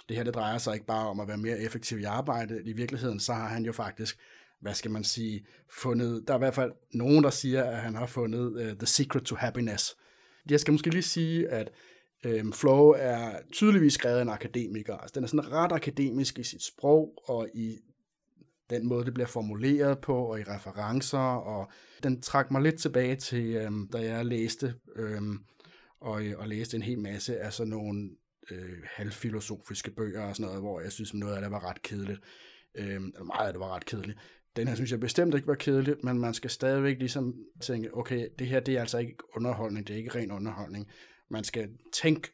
det 0.08 0.16
her, 0.16 0.24
det 0.24 0.34
drejer 0.34 0.58
sig 0.58 0.74
ikke 0.74 0.86
bare 0.86 1.08
om 1.08 1.20
at 1.20 1.28
være 1.28 1.36
mere 1.36 1.58
effektiv 1.58 1.98
i 1.98 2.04
arbejdet. 2.04 2.62
I 2.64 2.72
virkeligheden, 2.72 3.20
så 3.20 3.32
har 3.32 3.48
han 3.48 3.64
jo 3.64 3.72
faktisk, 3.72 4.18
hvad 4.60 4.74
skal 4.74 4.90
man 4.90 5.04
sige, 5.04 5.46
fundet, 5.70 6.24
der 6.26 6.34
er 6.34 6.38
i 6.38 6.44
hvert 6.44 6.54
fald 6.54 6.72
nogen, 6.94 7.24
der 7.24 7.30
siger, 7.30 7.64
at 7.64 7.76
han 7.76 7.94
har 7.94 8.06
fundet 8.06 8.46
uh, 8.46 8.78
the 8.78 8.86
secret 8.86 9.22
to 9.22 9.36
happiness. 9.36 9.96
Jeg 10.50 10.60
skal 10.60 10.72
måske 10.72 10.90
lige 10.90 11.02
sige, 11.02 11.48
at 11.48 11.70
Øhm, 12.24 12.52
Flow 12.52 12.90
er 12.96 13.38
tydeligvis 13.52 13.94
skrevet 13.94 14.18
af 14.18 14.22
en 14.22 14.28
akademiker. 14.28 14.96
Altså, 14.96 15.12
den 15.14 15.24
er 15.24 15.28
sådan 15.28 15.52
ret 15.52 15.72
akademisk 15.72 16.38
i 16.38 16.42
sit 16.42 16.62
sprog 16.62 17.22
og 17.24 17.48
i 17.54 17.78
den 18.70 18.88
måde, 18.88 19.04
det 19.04 19.14
bliver 19.14 19.26
formuleret 19.26 19.98
på, 19.98 20.16
og 20.16 20.40
i 20.40 20.42
referencer, 20.42 21.18
og 21.18 21.70
den 22.02 22.22
trak 22.22 22.50
mig 22.50 22.62
lidt 22.62 22.78
tilbage 22.78 23.16
til, 23.16 23.54
øhm, 23.54 23.88
da 23.92 23.98
jeg 23.98 24.26
læste, 24.26 24.74
øhm, 24.96 25.38
og, 26.00 26.24
øh, 26.24 26.38
og 26.38 26.48
læste 26.48 26.76
en 26.76 26.82
hel 26.82 26.98
masse 26.98 27.38
af 27.38 27.52
sådan 27.52 27.70
nogle 27.70 28.10
øh, 28.50 28.78
halvfilosofiske 28.84 29.90
bøger 29.90 30.22
og 30.22 30.36
sådan 30.36 30.46
noget, 30.46 30.62
hvor 30.62 30.80
jeg 30.80 30.92
synes, 30.92 31.14
noget 31.14 31.34
af 31.34 31.40
det 31.42 31.50
var 31.50 31.70
ret 31.70 31.82
kedeligt. 31.82 32.20
Øhm, 32.74 33.06
eller 33.06 33.24
meget 33.24 33.46
af 33.46 33.52
det 33.52 33.60
var 33.60 33.76
ret 33.76 33.84
kedeligt. 33.84 34.18
Den 34.56 34.68
her 34.68 34.74
synes 34.74 34.90
jeg 34.90 35.00
bestemt 35.00 35.34
ikke 35.34 35.46
var 35.46 35.54
kedelig, 35.54 35.96
men 36.02 36.18
man 36.18 36.34
skal 36.34 36.50
stadigvæk 36.50 36.98
ligesom 36.98 37.34
tænke, 37.60 37.96
okay, 37.96 38.28
det 38.38 38.46
her 38.46 38.60
det 38.60 38.76
er 38.76 38.80
altså 38.80 38.98
ikke 38.98 39.16
underholdning, 39.36 39.86
det 39.86 39.94
er 39.94 39.98
ikke 39.98 40.18
ren 40.18 40.30
underholdning 40.30 40.88
man 41.28 41.44
skal 41.44 41.68
tænke 41.92 42.28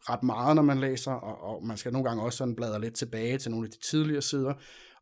ret 0.00 0.22
meget, 0.22 0.56
når 0.56 0.62
man 0.62 0.80
læser, 0.80 1.12
og, 1.12 1.54
og 1.54 1.66
man 1.66 1.76
skal 1.76 1.92
nogle 1.92 2.08
gange 2.08 2.22
også 2.22 2.36
sådan 2.36 2.56
bladre 2.56 2.80
lidt 2.80 2.94
tilbage 2.94 3.38
til 3.38 3.50
nogle 3.50 3.66
af 3.66 3.70
de 3.70 3.78
tidligere 3.78 4.22
sider, 4.22 4.54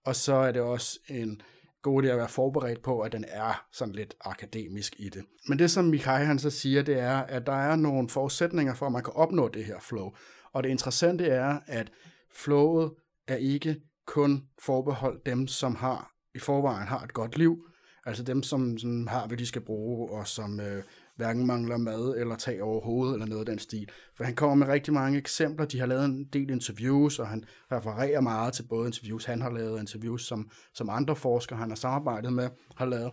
og 0.05 0.17
så 0.17 0.35
er 0.35 0.53
det 0.53 0.63
også 0.63 0.99
en 1.09 1.43
god 1.83 2.03
idé 2.03 2.07
at 2.07 2.17
være 2.17 2.29
forberedt 2.29 2.83
på, 2.83 3.01
at 3.01 3.13
den 3.13 3.25
er 3.29 3.67
sådan 3.73 3.95
lidt 3.95 4.15
akademisk 4.21 4.95
i 4.99 5.09
det. 5.09 5.25
Men 5.49 5.59
det, 5.59 5.71
som 5.71 5.85
Mikai 5.85 6.25
han 6.25 6.39
så 6.39 6.51
siger, 6.51 6.83
det 6.83 6.99
er, 6.99 7.17
at 7.17 7.47
der 7.47 7.53
er 7.53 7.77
nogle 7.77 8.09
forudsætninger 8.09 8.75
for, 8.75 8.87
at 8.87 8.93
man 8.93 9.05
kan 9.05 9.13
opnå 9.17 9.49
det 9.49 9.65
her 9.65 9.81
flow. 9.81 10.13
Og 10.53 10.63
det 10.63 10.71
interessante 10.71 11.27
er, 11.27 11.59
at 11.67 11.93
flowet 12.35 12.93
er 13.29 13.37
ikke 13.37 13.81
kun 14.07 14.45
forbeholdt 14.63 15.27
dem, 15.27 15.47
som 15.47 15.75
har 15.75 16.13
i 16.35 16.39
forvejen 16.39 16.89
har 16.89 17.01
et 17.01 17.13
godt 17.13 17.39
liv, 17.39 17.67
altså 18.07 18.23
dem, 18.23 18.43
som, 18.43 18.79
som 18.79 19.07
har, 19.07 19.27
hvad 19.27 19.37
de 19.37 19.47
skal 19.47 19.63
bruge, 19.63 20.11
og 20.11 20.27
som 20.27 20.61
øh, 20.61 20.83
hverken 21.21 21.47
mangler 21.47 21.77
mad 21.77 22.15
eller 22.17 22.37
tag 22.37 22.63
over 22.63 22.81
hovedet 22.81 23.15
eller 23.15 23.27
noget 23.27 23.41
af 23.41 23.47
den 23.47 23.59
stil. 23.59 23.91
For 24.17 24.25
han 24.25 24.35
kommer 24.35 24.55
med 24.55 24.67
rigtig 24.75 24.95
mange 24.95 25.19
eksempler. 25.19 25.67
De 25.67 25.81
har 25.81 25.87
lavet 25.87 26.05
en 26.05 26.25
del 26.25 26.51
interviews, 26.51 27.19
og 27.19 27.29
han 27.29 27.45
refererer 27.73 28.21
meget 28.21 28.53
til 28.53 28.63
både 28.63 28.87
interviews, 28.87 29.25
han 29.25 29.43
har 29.43 29.51
lavet, 29.51 29.73
og 29.73 29.81
interviews, 29.81 30.27
som, 30.27 30.51
som 30.75 30.91
andre 30.91 31.17
forskere, 31.17 31.59
han 31.59 31.69
har 31.69 31.77
samarbejdet 31.77 32.33
med, 32.33 32.49
har 32.77 32.87
lavet. 32.87 33.13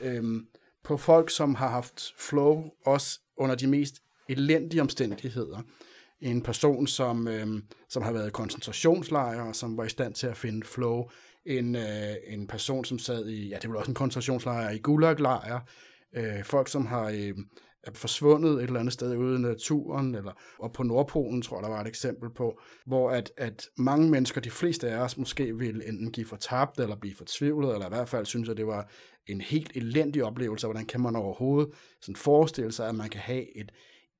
Øhm, 0.00 0.46
på 0.84 0.96
folk, 0.96 1.30
som 1.30 1.54
har 1.54 1.68
haft 1.68 2.14
flow, 2.18 2.64
også 2.86 3.20
under 3.36 3.54
de 3.54 3.66
mest 3.66 3.94
elendige 4.28 4.80
omstændigheder. 4.80 5.58
En 6.20 6.42
person, 6.42 6.86
som, 6.86 7.28
øhm, 7.28 7.62
som 7.88 8.02
har 8.02 8.12
været 8.12 8.28
i 8.28 8.30
koncentrationslejre, 8.30 9.48
og 9.48 9.56
som 9.56 9.76
var 9.76 9.84
i 9.84 9.88
stand 9.88 10.14
til 10.14 10.26
at 10.26 10.36
finde 10.36 10.66
flow. 10.66 11.04
En, 11.46 11.76
øh, 11.76 12.14
en 12.26 12.46
person, 12.46 12.84
som 12.84 12.98
sad 12.98 13.28
i, 13.28 13.48
ja, 13.48 13.58
det 13.62 13.70
var 13.70 13.76
også 13.76 13.90
en 13.90 13.94
koncentrationslejr 13.94 14.70
i 14.70 14.78
gulaglejre 14.78 15.60
øh, 16.16 16.44
folk, 16.44 16.68
som 16.68 16.86
har 16.86 17.08
øh, 17.08 17.34
er 17.82 17.90
forsvundet 17.94 18.54
et 18.54 18.62
eller 18.62 18.80
andet 18.80 18.92
sted 18.92 19.16
ude 19.16 19.36
i 19.38 19.42
naturen, 19.42 20.14
eller 20.14 20.32
og 20.58 20.72
på 20.72 20.82
Nordpolen, 20.82 21.42
tror 21.42 21.56
jeg, 21.56 21.62
der 21.62 21.68
var 21.68 21.80
et 21.80 21.86
eksempel 21.86 22.30
på, 22.30 22.60
hvor 22.86 23.10
at, 23.10 23.32
at 23.36 23.66
mange 23.76 24.10
mennesker, 24.10 24.40
de 24.40 24.50
fleste 24.50 24.90
af 24.90 24.98
os, 24.98 25.18
måske 25.18 25.56
vil 25.56 25.82
enten 25.86 26.12
give 26.12 26.26
for 26.26 26.36
tabt, 26.36 26.80
eller 26.80 26.96
blive 26.96 27.14
fortvivlet, 27.14 27.72
eller 27.72 27.86
i 27.86 27.94
hvert 27.94 28.08
fald 28.08 28.26
synes, 28.26 28.48
at 28.48 28.56
det 28.56 28.66
var 28.66 28.90
en 29.26 29.40
helt 29.40 29.72
elendig 29.74 30.24
oplevelse, 30.24 30.66
hvordan 30.66 30.86
kan 30.86 31.00
man 31.00 31.16
overhovedet 31.16 31.72
sådan 32.00 32.16
forestille 32.16 32.72
sig, 32.72 32.88
at 32.88 32.94
man 32.94 33.08
kan 33.08 33.20
have 33.20 33.56
et, 33.58 33.72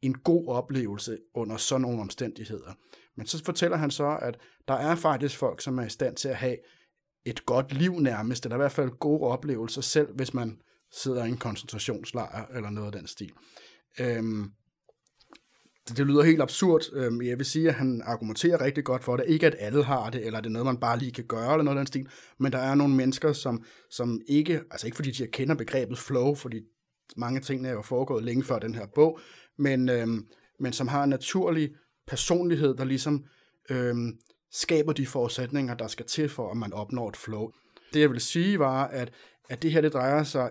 en 0.03 0.15
god 0.15 0.49
oplevelse 0.49 1.19
under 1.35 1.57
sådan 1.57 1.83
nogle 1.83 2.01
omstændigheder. 2.01 2.73
Men 3.17 3.27
så 3.27 3.45
fortæller 3.45 3.77
han 3.77 3.91
så, 3.91 4.19
at 4.23 4.39
der 4.69 4.75
er 4.75 4.95
faktisk 4.95 5.37
folk, 5.39 5.61
som 5.61 5.79
er 5.79 5.85
i 5.85 5.89
stand 5.89 6.17
til 6.17 6.29
at 6.29 6.37
have 6.37 6.57
et 7.27 7.47
godt 7.47 7.73
liv 7.73 8.01
nærmest, 8.01 8.45
eller 8.45 8.57
i 8.57 8.59
hvert 8.59 8.73
fald 8.73 8.91
gode 8.91 9.21
oplevelser, 9.21 9.81
selv 9.81 10.15
hvis 10.15 10.35
man 10.35 10.61
sidder 10.93 11.25
i 11.25 11.29
en 11.29 11.37
koncentrationslejr 11.37 12.47
eller 12.57 12.71
noget 12.71 12.87
af 12.87 12.93
den 12.93 13.07
stil. 13.07 13.33
Øhm, 14.01 14.53
det, 15.89 15.97
det 15.97 16.07
lyder 16.07 16.23
helt 16.23 16.43
absurd. 16.43 16.83
Øhm, 16.93 17.23
jeg 17.23 17.39
vil 17.39 17.47
sige, 17.47 17.69
at 17.69 17.75
han 17.75 18.03
argumenterer 18.05 18.61
rigtig 18.61 18.85
godt 18.85 19.05
for 19.05 19.17
det. 19.17 19.25
Ikke 19.29 19.47
at 19.47 19.57
alle 19.59 19.85
har 19.85 20.11
det, 20.11 20.27
eller 20.27 20.41
det 20.41 20.47
er 20.47 20.53
noget, 20.53 20.67
man 20.67 20.81
bare 20.81 20.99
lige 20.99 21.13
kan 21.13 21.25
gøre, 21.25 21.53
eller 21.53 21.63
noget 21.63 21.77
af 21.77 21.81
den 21.81 21.87
stil. 21.87 22.09
Men 22.39 22.53
der 22.53 22.59
er 22.59 22.75
nogle 22.75 22.95
mennesker, 22.95 23.33
som, 23.33 23.65
som 23.91 24.21
ikke, 24.29 24.61
altså 24.71 24.87
ikke 24.87 24.97
fordi 24.97 25.11
de 25.11 25.27
kender 25.27 25.55
begrebet 25.55 25.99
flow, 25.99 26.35
fordi 26.35 26.63
mange 27.17 27.41
ting 27.41 27.67
er 27.67 27.73
jo 27.73 27.83
foregået 27.83 28.25
længe 28.25 28.45
før 28.45 28.59
den 28.59 28.75
her 28.75 28.87
bog, 28.95 29.19
men, 29.59 29.89
øhm, 29.89 30.27
men 30.61 30.73
som 30.73 30.89
har 30.89 31.05
en 31.05 31.11
naturlig 31.11 31.71
personlighed, 32.07 32.75
der 32.75 32.85
ligesom 32.85 33.25
øhm, 33.71 34.19
skaber 34.53 34.93
de 34.93 35.07
forudsætninger, 35.07 35.75
der 35.75 35.87
skal 35.87 36.07
til 36.07 36.29
for, 36.29 36.51
at 36.51 36.57
man 36.57 36.73
opnår 36.73 37.09
et 37.09 37.17
flow. 37.17 37.51
Det 37.93 38.01
jeg 38.01 38.11
vil 38.11 38.21
sige 38.21 38.59
var, 38.59 38.87
at, 38.87 39.13
at 39.49 39.63
det 39.63 39.73
her 39.73 39.81
det 39.81 39.93
drejer 39.93 40.23
sig 40.23 40.51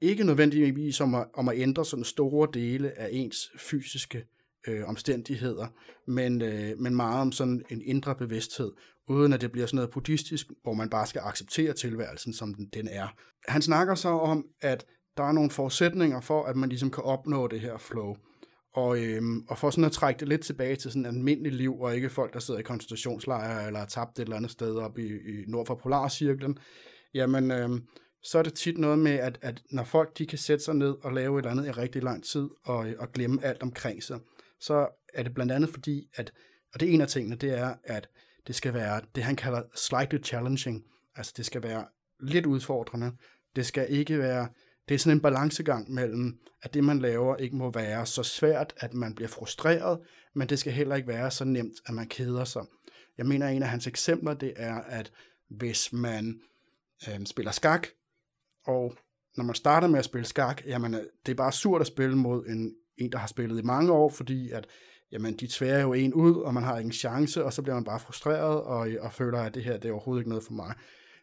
ikke 0.00 0.24
nødvendigvis 0.24 1.00
om 1.00 1.14
at, 1.14 1.26
om 1.34 1.48
at 1.48 1.58
ændre 1.58 1.84
sådan 1.84 2.04
store 2.04 2.48
dele 2.54 2.98
af 2.98 3.08
ens 3.12 3.50
fysiske 3.58 4.24
øh, 4.68 4.88
omstændigheder, 4.88 5.66
men, 6.06 6.42
øh, 6.42 6.78
men 6.78 6.96
meget 6.96 7.20
om 7.20 7.32
sådan 7.32 7.62
en 7.70 7.82
indre 7.84 8.14
bevidsthed, 8.14 8.72
uden 9.08 9.32
at 9.32 9.40
det 9.40 9.52
bliver 9.52 9.66
sådan 9.66 9.76
noget 9.76 9.90
buddhistisk, 9.90 10.46
hvor 10.62 10.74
man 10.74 10.90
bare 10.90 11.06
skal 11.06 11.22
acceptere 11.24 11.72
tilværelsen, 11.72 12.32
som 12.32 12.54
den, 12.54 12.68
den 12.74 12.88
er. 12.88 13.08
Han 13.48 13.62
snakker 13.62 13.94
så 13.94 14.08
om, 14.08 14.46
at 14.60 14.84
der 15.16 15.24
er 15.24 15.32
nogle 15.32 15.50
forudsætninger 15.50 16.20
for, 16.20 16.44
at 16.44 16.56
man 16.56 16.68
ligesom 16.68 16.90
kan 16.90 17.04
opnå 17.04 17.46
det 17.46 17.60
her 17.60 17.78
flow. 17.78 18.16
Og, 18.74 19.04
øhm, 19.04 19.44
og 19.48 19.58
for 19.58 19.70
sådan 19.70 19.84
at 19.84 19.92
trække 19.92 20.20
det 20.20 20.28
lidt 20.28 20.40
tilbage 20.40 20.76
til 20.76 20.90
sådan 20.90 21.04
et 21.04 21.08
almindeligt 21.08 21.54
liv, 21.54 21.80
og 21.80 21.96
ikke 21.96 22.10
folk, 22.10 22.34
der 22.34 22.40
sidder 22.40 22.60
i 22.60 22.62
koncentrationslejre 22.62 23.66
eller 23.66 23.80
er 23.80 23.86
tabt 23.86 24.18
et 24.18 24.22
eller 24.22 24.36
andet 24.36 24.50
sted 24.50 24.76
op 24.76 24.98
i, 24.98 25.06
i 25.06 25.44
nord 25.46 25.66
for 25.66 25.74
Polarcirklen, 25.74 26.58
jamen, 27.14 27.50
øhm, 27.50 27.82
så 28.24 28.38
er 28.38 28.42
det 28.42 28.54
tit 28.54 28.78
noget 28.78 28.98
med, 28.98 29.12
at, 29.12 29.38
at 29.42 29.62
når 29.70 29.84
folk 29.84 30.18
de 30.18 30.26
kan 30.26 30.38
sætte 30.38 30.64
sig 30.64 30.74
ned 30.74 30.94
og 31.02 31.12
lave 31.12 31.38
et 31.38 31.42
eller 31.42 31.50
andet 31.50 31.66
i 31.66 31.70
rigtig 31.70 32.02
lang 32.02 32.24
tid, 32.24 32.48
og, 32.64 32.86
og 32.98 33.12
glemme 33.12 33.44
alt 33.44 33.62
omkring 33.62 34.02
sig, 34.02 34.18
så 34.60 34.88
er 35.14 35.22
det 35.22 35.34
blandt 35.34 35.52
andet 35.52 35.70
fordi, 35.70 36.08
at, 36.14 36.32
og 36.74 36.80
det 36.80 36.88
er 36.88 36.92
en 36.92 37.00
af 37.00 37.08
tingene, 37.08 37.36
det 37.36 37.58
er, 37.58 37.74
at 37.84 38.08
det 38.46 38.54
skal 38.54 38.74
være 38.74 39.00
det, 39.14 39.22
han 39.24 39.36
kalder 39.36 39.62
slightly 39.74 40.18
challenging, 40.24 40.84
altså 41.16 41.32
det 41.36 41.46
skal 41.46 41.62
være 41.62 41.86
lidt 42.20 42.46
udfordrende, 42.46 43.12
Det 43.56 43.66
skal 43.66 43.86
ikke 43.90 44.18
være, 44.18 44.48
det 44.88 44.94
er 44.94 44.98
sådan 44.98 45.16
en 45.16 45.22
balancegang 45.22 45.92
mellem, 45.92 46.38
at 46.62 46.74
det 46.74 46.84
man 46.84 46.98
laver 46.98 47.36
ikke 47.36 47.56
må 47.56 47.70
være 47.70 48.06
så 48.06 48.22
svært, 48.22 48.74
at 48.76 48.94
man 48.94 49.14
bliver 49.14 49.28
frustreret, 49.28 50.00
men 50.34 50.48
det 50.48 50.58
skal 50.58 50.72
heller 50.72 50.96
ikke 50.96 51.08
være 51.08 51.30
så 51.30 51.44
nemt, 51.44 51.74
at 51.86 51.94
man 51.94 52.08
keder 52.08 52.44
sig. 52.44 52.62
Jeg 53.18 53.26
mener, 53.26 53.48
en 53.48 53.62
af 53.62 53.68
hans 53.68 53.86
eksempler, 53.86 54.34
det 54.34 54.52
er, 54.56 54.74
at 54.74 55.12
hvis 55.50 55.92
man 55.92 56.40
øh, 57.08 57.26
spiller 57.26 57.52
skak, 57.52 57.86
og 58.66 58.94
når 59.36 59.44
man 59.44 59.54
starter 59.54 59.88
med 59.88 59.98
at 59.98 60.04
spille 60.04 60.26
skak, 60.26 60.62
jamen, 60.66 60.94
øh, 60.94 61.00
det 61.26 61.32
er 61.32 61.36
bare 61.36 61.52
surt 61.52 61.80
at 61.80 61.86
spille 61.86 62.16
mod 62.16 62.46
en, 62.46 62.74
en, 62.98 63.12
der 63.12 63.18
har 63.18 63.26
spillet 63.26 63.58
i 63.58 63.62
mange 63.62 63.92
år, 63.92 64.08
fordi 64.08 64.50
at 64.50 64.66
jamen, 65.12 65.36
de 65.36 65.46
tværer 65.46 65.82
jo 65.82 65.92
en 65.92 66.14
ud, 66.14 66.36
og 66.36 66.54
man 66.54 66.62
har 66.62 66.78
ingen 66.78 66.92
chance, 66.92 67.44
og 67.44 67.52
så 67.52 67.62
bliver 67.62 67.74
man 67.74 67.84
bare 67.84 68.00
frustreret 68.00 68.62
og, 68.62 68.88
og 69.00 69.12
føler, 69.12 69.38
at 69.40 69.54
det 69.54 69.64
her 69.64 69.76
det 69.76 69.88
er 69.88 69.92
overhovedet 69.92 70.20
ikke 70.20 70.28
noget 70.28 70.44
for 70.44 70.52
mig. 70.52 70.74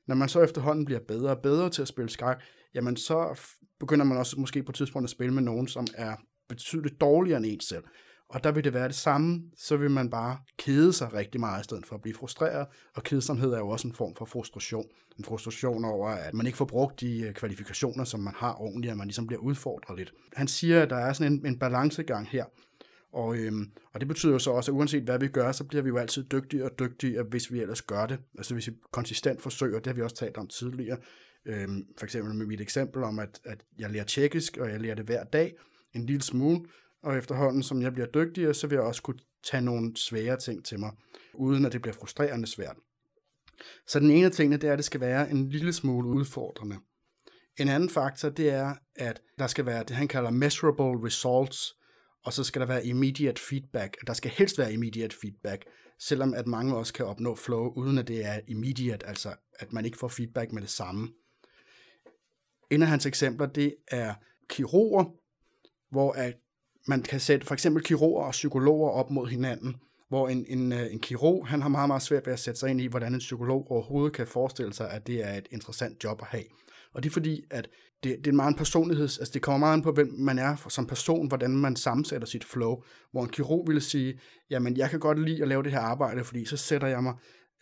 Når 0.07 0.15
man 0.15 0.29
så 0.29 0.41
efterhånden 0.41 0.85
bliver 0.85 0.99
bedre 1.07 1.31
og 1.31 1.41
bedre 1.41 1.69
til 1.69 1.81
at 1.81 1.87
spille 1.87 2.09
skak, 2.09 2.43
jamen 2.73 2.97
så 2.97 3.39
begynder 3.79 4.05
man 4.05 4.17
også 4.17 4.39
måske 4.39 4.63
på 4.63 4.71
et 4.71 4.75
tidspunkt 4.75 5.03
at 5.03 5.09
spille 5.09 5.33
med 5.33 5.43
nogen, 5.43 5.67
som 5.67 5.87
er 5.95 6.15
betydeligt 6.49 7.01
dårligere 7.01 7.37
end 7.37 7.45
en 7.45 7.59
selv. 7.59 7.83
Og 8.31 8.43
der 8.43 8.51
vil 8.51 8.63
det 8.63 8.73
være 8.73 8.87
det 8.87 8.95
samme, 8.95 9.41
så 9.57 9.77
vil 9.77 9.91
man 9.91 10.09
bare 10.09 10.37
kede 10.57 10.93
sig 10.93 11.13
rigtig 11.13 11.39
meget, 11.39 11.61
i 11.61 11.63
stedet 11.63 11.85
for 11.85 11.95
at 11.95 12.01
blive 12.01 12.15
frustreret. 12.15 12.67
Og 12.95 13.03
kedsomhed 13.03 13.53
er 13.53 13.57
jo 13.57 13.67
også 13.67 13.87
en 13.87 13.93
form 13.93 14.15
for 14.15 14.25
frustration. 14.25 14.85
En 15.19 15.25
frustration 15.25 15.85
over, 15.85 16.09
at 16.09 16.33
man 16.33 16.45
ikke 16.45 16.57
får 16.57 16.65
brugt 16.65 17.01
de 17.01 17.21
øh, 17.21 17.33
kvalifikationer, 17.33 18.03
som 18.03 18.19
man 18.19 18.33
har 18.37 18.61
ordentligt, 18.61 18.91
at 18.91 18.97
man 18.97 19.07
ligesom 19.07 19.27
bliver 19.27 19.41
udfordret 19.41 19.97
lidt. 19.97 20.13
Han 20.33 20.47
siger, 20.47 20.81
at 20.81 20.89
der 20.89 20.95
er 20.95 21.13
sådan 21.13 21.33
en, 21.33 21.45
en 21.45 21.59
balancegang 21.59 22.27
her. 22.27 22.45
Og, 23.13 23.37
øhm, 23.37 23.71
og 23.93 23.99
det 23.99 24.07
betyder 24.07 24.33
jo 24.33 24.39
så 24.39 24.51
også, 24.51 24.71
at 24.71 24.75
uanset 24.75 25.03
hvad 25.03 25.19
vi 25.19 25.27
gør, 25.27 25.51
så 25.51 25.63
bliver 25.63 25.81
vi 25.81 25.89
jo 25.89 25.97
altid 25.97 26.23
dygtigere 26.23 26.69
og 26.69 26.79
dygtigere, 26.79 27.23
hvis 27.23 27.51
vi 27.51 27.59
ellers 27.59 27.81
gør 27.81 28.05
det. 28.05 28.19
Altså 28.37 28.53
hvis 28.53 28.67
vi 28.67 28.73
konsistent 28.91 29.41
forsøger, 29.41 29.77
det 29.77 29.87
har 29.87 29.93
vi 29.93 30.01
også 30.01 30.15
talt 30.15 30.37
om 30.37 30.47
tidligere. 30.47 30.97
Øhm, 31.45 31.85
for 31.97 32.05
eksempel 32.05 32.35
med 32.35 32.45
mit 32.45 32.61
eksempel 32.61 33.03
om, 33.03 33.19
at, 33.19 33.39
at 33.45 33.63
jeg 33.77 33.89
lærer 33.89 34.03
tjekkisk, 34.03 34.57
og 34.57 34.69
jeg 34.69 34.81
lærer 34.81 34.95
det 34.95 35.05
hver 35.05 35.23
dag, 35.23 35.53
en 35.93 36.05
lille 36.05 36.21
smule, 36.21 36.65
og 37.03 37.17
efterhånden 37.17 37.63
som 37.63 37.81
jeg 37.81 37.93
bliver 37.93 38.07
dygtigere, 38.07 38.53
så 38.53 38.67
vil 38.67 38.75
jeg 38.75 38.83
også 38.83 39.01
kunne 39.01 39.19
tage 39.43 39.61
nogle 39.61 39.97
svære 39.97 40.37
ting 40.37 40.65
til 40.65 40.79
mig, 40.79 40.91
uden 41.33 41.65
at 41.65 41.71
det 41.73 41.81
bliver 41.81 41.95
frustrerende 41.95 42.47
svært. 42.47 42.75
Så 43.87 43.99
den 43.99 44.11
ene 44.11 44.25
af 44.25 44.31
tingene, 44.31 44.57
det 44.57 44.67
er, 44.67 44.73
at 44.73 44.77
det 44.77 44.85
skal 44.85 45.01
være 45.01 45.31
en 45.31 45.49
lille 45.49 45.73
smule 45.73 46.07
udfordrende. 46.07 46.77
En 47.57 47.67
anden 47.67 47.89
faktor, 47.89 48.29
det 48.29 48.49
er, 48.49 48.75
at 48.95 49.21
der 49.39 49.47
skal 49.47 49.65
være 49.65 49.83
det, 49.83 49.95
han 49.95 50.07
kalder 50.07 50.29
measurable 50.29 51.07
results, 51.07 51.75
og 52.25 52.33
så 52.33 52.43
skal 52.43 52.61
der 52.61 52.67
være 52.67 52.85
immediate 52.85 53.41
feedback. 53.49 53.97
Der 54.07 54.13
skal 54.13 54.31
helst 54.31 54.57
være 54.57 54.73
immediate 54.73 55.15
feedback, 55.21 55.65
selvom 55.99 56.33
at 56.33 56.47
mange 56.47 56.75
også 56.75 56.93
kan 56.93 57.05
opnå 57.05 57.35
flow, 57.35 57.73
uden 57.75 57.97
at 57.97 58.07
det 58.07 58.25
er 58.25 58.39
immediate, 58.47 59.07
altså 59.07 59.35
at 59.59 59.73
man 59.73 59.85
ikke 59.85 59.97
får 59.97 60.07
feedback 60.07 60.51
med 60.51 60.61
det 60.61 60.69
samme. 60.69 61.09
En 62.69 62.81
af 62.81 62.87
hans 62.87 63.05
eksempler, 63.05 63.47
det 63.47 63.75
er 63.87 64.13
kirurger, 64.49 65.05
hvor 65.89 66.11
at 66.11 66.37
man 66.87 67.01
kan 67.01 67.19
sætte 67.19 67.47
for 67.47 67.53
eksempel 67.53 67.83
kirurger 67.83 68.25
og 68.25 68.31
psykologer 68.31 68.89
op 68.89 69.11
mod 69.11 69.27
hinanden, 69.27 69.75
hvor 70.09 70.29
en, 70.29 70.45
en, 70.47 70.73
øh, 70.73 70.93
en 70.93 70.99
kirurg, 70.99 71.47
han 71.47 71.61
har 71.61 71.69
meget, 71.69 71.87
meget 71.87 72.01
svært 72.01 72.25
ved 72.25 72.33
at 72.33 72.39
sætte 72.39 72.59
sig 72.59 72.69
ind 72.69 72.81
i, 72.81 72.87
hvordan 72.87 73.13
en 73.13 73.19
psykolog 73.19 73.71
overhovedet 73.71 74.13
kan 74.13 74.27
forestille 74.27 74.73
sig, 74.73 74.91
at 74.91 75.07
det 75.07 75.27
er 75.27 75.33
et 75.33 75.47
interessant 75.51 76.03
job 76.03 76.21
at 76.21 76.27
have. 76.27 76.43
Og 76.93 77.03
det 77.03 77.09
er 77.09 77.13
fordi, 77.13 77.43
at 77.49 77.67
det, 78.03 78.17
det 78.17 78.27
er 78.27 78.35
meget 78.35 78.51
en 78.51 78.57
personligheds, 78.57 79.17
altså 79.17 79.33
det 79.33 79.41
kommer 79.41 79.57
meget 79.57 79.73
an 79.73 79.81
på, 79.81 79.91
hvem 79.91 80.13
man 80.17 80.39
er 80.39 80.55
som 80.69 80.87
person, 80.87 81.27
hvordan 81.27 81.51
man 81.51 81.75
sammensætter 81.75 82.27
sit 82.27 82.43
flow. 82.43 82.83
Hvor 83.11 83.23
en 83.23 83.29
kirurg 83.29 83.67
ville 83.67 83.81
sige, 83.81 84.19
jamen 84.49 84.77
jeg 84.77 84.89
kan 84.89 84.99
godt 84.99 85.25
lide 85.25 85.41
at 85.41 85.47
lave 85.47 85.63
det 85.63 85.71
her 85.71 85.79
arbejde, 85.79 86.23
fordi 86.23 86.45
så 86.45 86.57
sætter 86.57 86.87
jeg 86.87 87.03
mig 87.03 87.13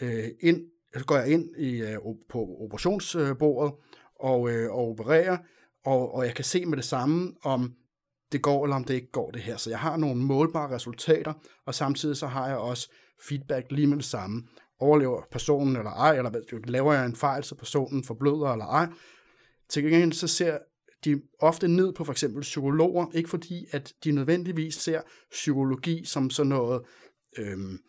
øh, 0.01 0.23
ind, 0.41 0.61
så 0.97 1.05
går 1.05 1.17
jeg 1.17 1.27
ind 1.27 1.55
i, 1.57 1.81
øh, 1.81 1.97
på 2.29 2.57
operationsbordet 2.59 3.71
øh, 3.71 3.77
og, 4.19 4.49
øh, 4.51 4.71
og 4.71 4.89
opererer, 4.89 5.37
og, 5.85 6.15
og 6.15 6.25
jeg 6.25 6.35
kan 6.35 6.45
se 6.45 6.65
med 6.65 6.77
det 6.77 6.85
samme, 6.85 7.33
om 7.43 7.73
det 8.31 8.41
går, 8.41 8.63
eller 8.63 8.75
om 8.75 8.83
det 8.83 8.93
ikke 8.93 9.11
går 9.11 9.31
det 9.31 9.41
her. 9.41 9.57
Så 9.57 9.69
jeg 9.69 9.79
har 9.79 9.97
nogle 9.97 10.21
målbare 10.21 10.75
resultater, 10.75 11.33
og 11.65 11.75
samtidig 11.75 12.17
så 12.17 12.27
har 12.27 12.47
jeg 12.47 12.57
også 12.57 12.91
feedback 13.29 13.65
lige 13.71 13.87
med 13.87 13.97
det 13.97 14.05
samme. 14.05 14.43
Overlever 14.79 15.21
personen 15.31 15.75
eller 15.75 15.91
ej, 15.91 16.17
eller 16.17 16.59
laver 16.67 16.93
jeg 16.93 17.05
en 17.05 17.15
fejl, 17.15 17.43
så 17.43 17.55
personen 17.55 18.03
forbløder 18.03 18.51
eller 18.51 18.65
ej. 18.65 18.87
Til 19.69 19.83
gengæld 19.83 20.13
så 20.13 20.27
ser 20.27 20.57
de 21.05 21.21
ofte 21.39 21.67
ned 21.67 21.93
på 21.93 22.03
for 22.03 22.11
eksempel 22.11 22.41
psykologer, 22.41 23.05
ikke 23.13 23.29
fordi 23.29 23.65
at 23.71 23.93
de 24.03 24.11
nødvendigvis 24.11 24.75
ser 24.75 25.01
psykologi 25.31 26.05
som 26.05 26.29
sådan 26.29 26.49
noget 26.49 26.81
øhm, 27.37 27.79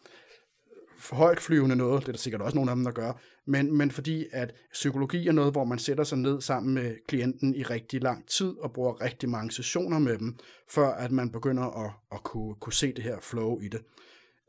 for 0.99 1.17
højt 1.17 1.41
flyvende 1.41 1.77
noget, 1.77 2.03
det 2.03 2.09
er 2.09 2.13
der 2.13 2.19
sikkert 2.19 2.43
også 2.43 2.57
nogle 2.57 2.71
af 2.71 2.77
dem, 2.77 2.85
der 2.85 2.93
gør, 2.93 3.13
men, 3.51 3.77
men 3.77 3.91
fordi 3.91 4.27
at 4.33 4.55
psykologi 4.73 5.27
er 5.27 5.33
noget, 5.33 5.53
hvor 5.53 5.65
man 5.65 5.79
sætter 5.79 6.05
sig 6.05 6.19
ned 6.19 6.41
sammen 6.41 6.75
med 6.75 6.97
klienten 7.09 7.55
i 7.55 7.63
rigtig 7.63 8.03
lang 8.03 8.29
tid 8.29 8.55
og 8.59 8.73
bruger 8.73 9.01
rigtig 9.01 9.29
mange 9.29 9.51
sessioner 9.51 9.99
med 9.99 10.19
dem, 10.19 10.37
før 10.69 10.89
at 10.89 11.13
man 11.13 11.31
begynder 11.31 11.85
at, 11.85 11.93
at 12.13 12.23
kunne, 12.23 12.55
kunne 12.55 12.73
se 12.73 12.93
det 12.93 13.05
her 13.05 13.21
flow 13.21 13.61
i 13.61 13.69
det. 13.69 13.81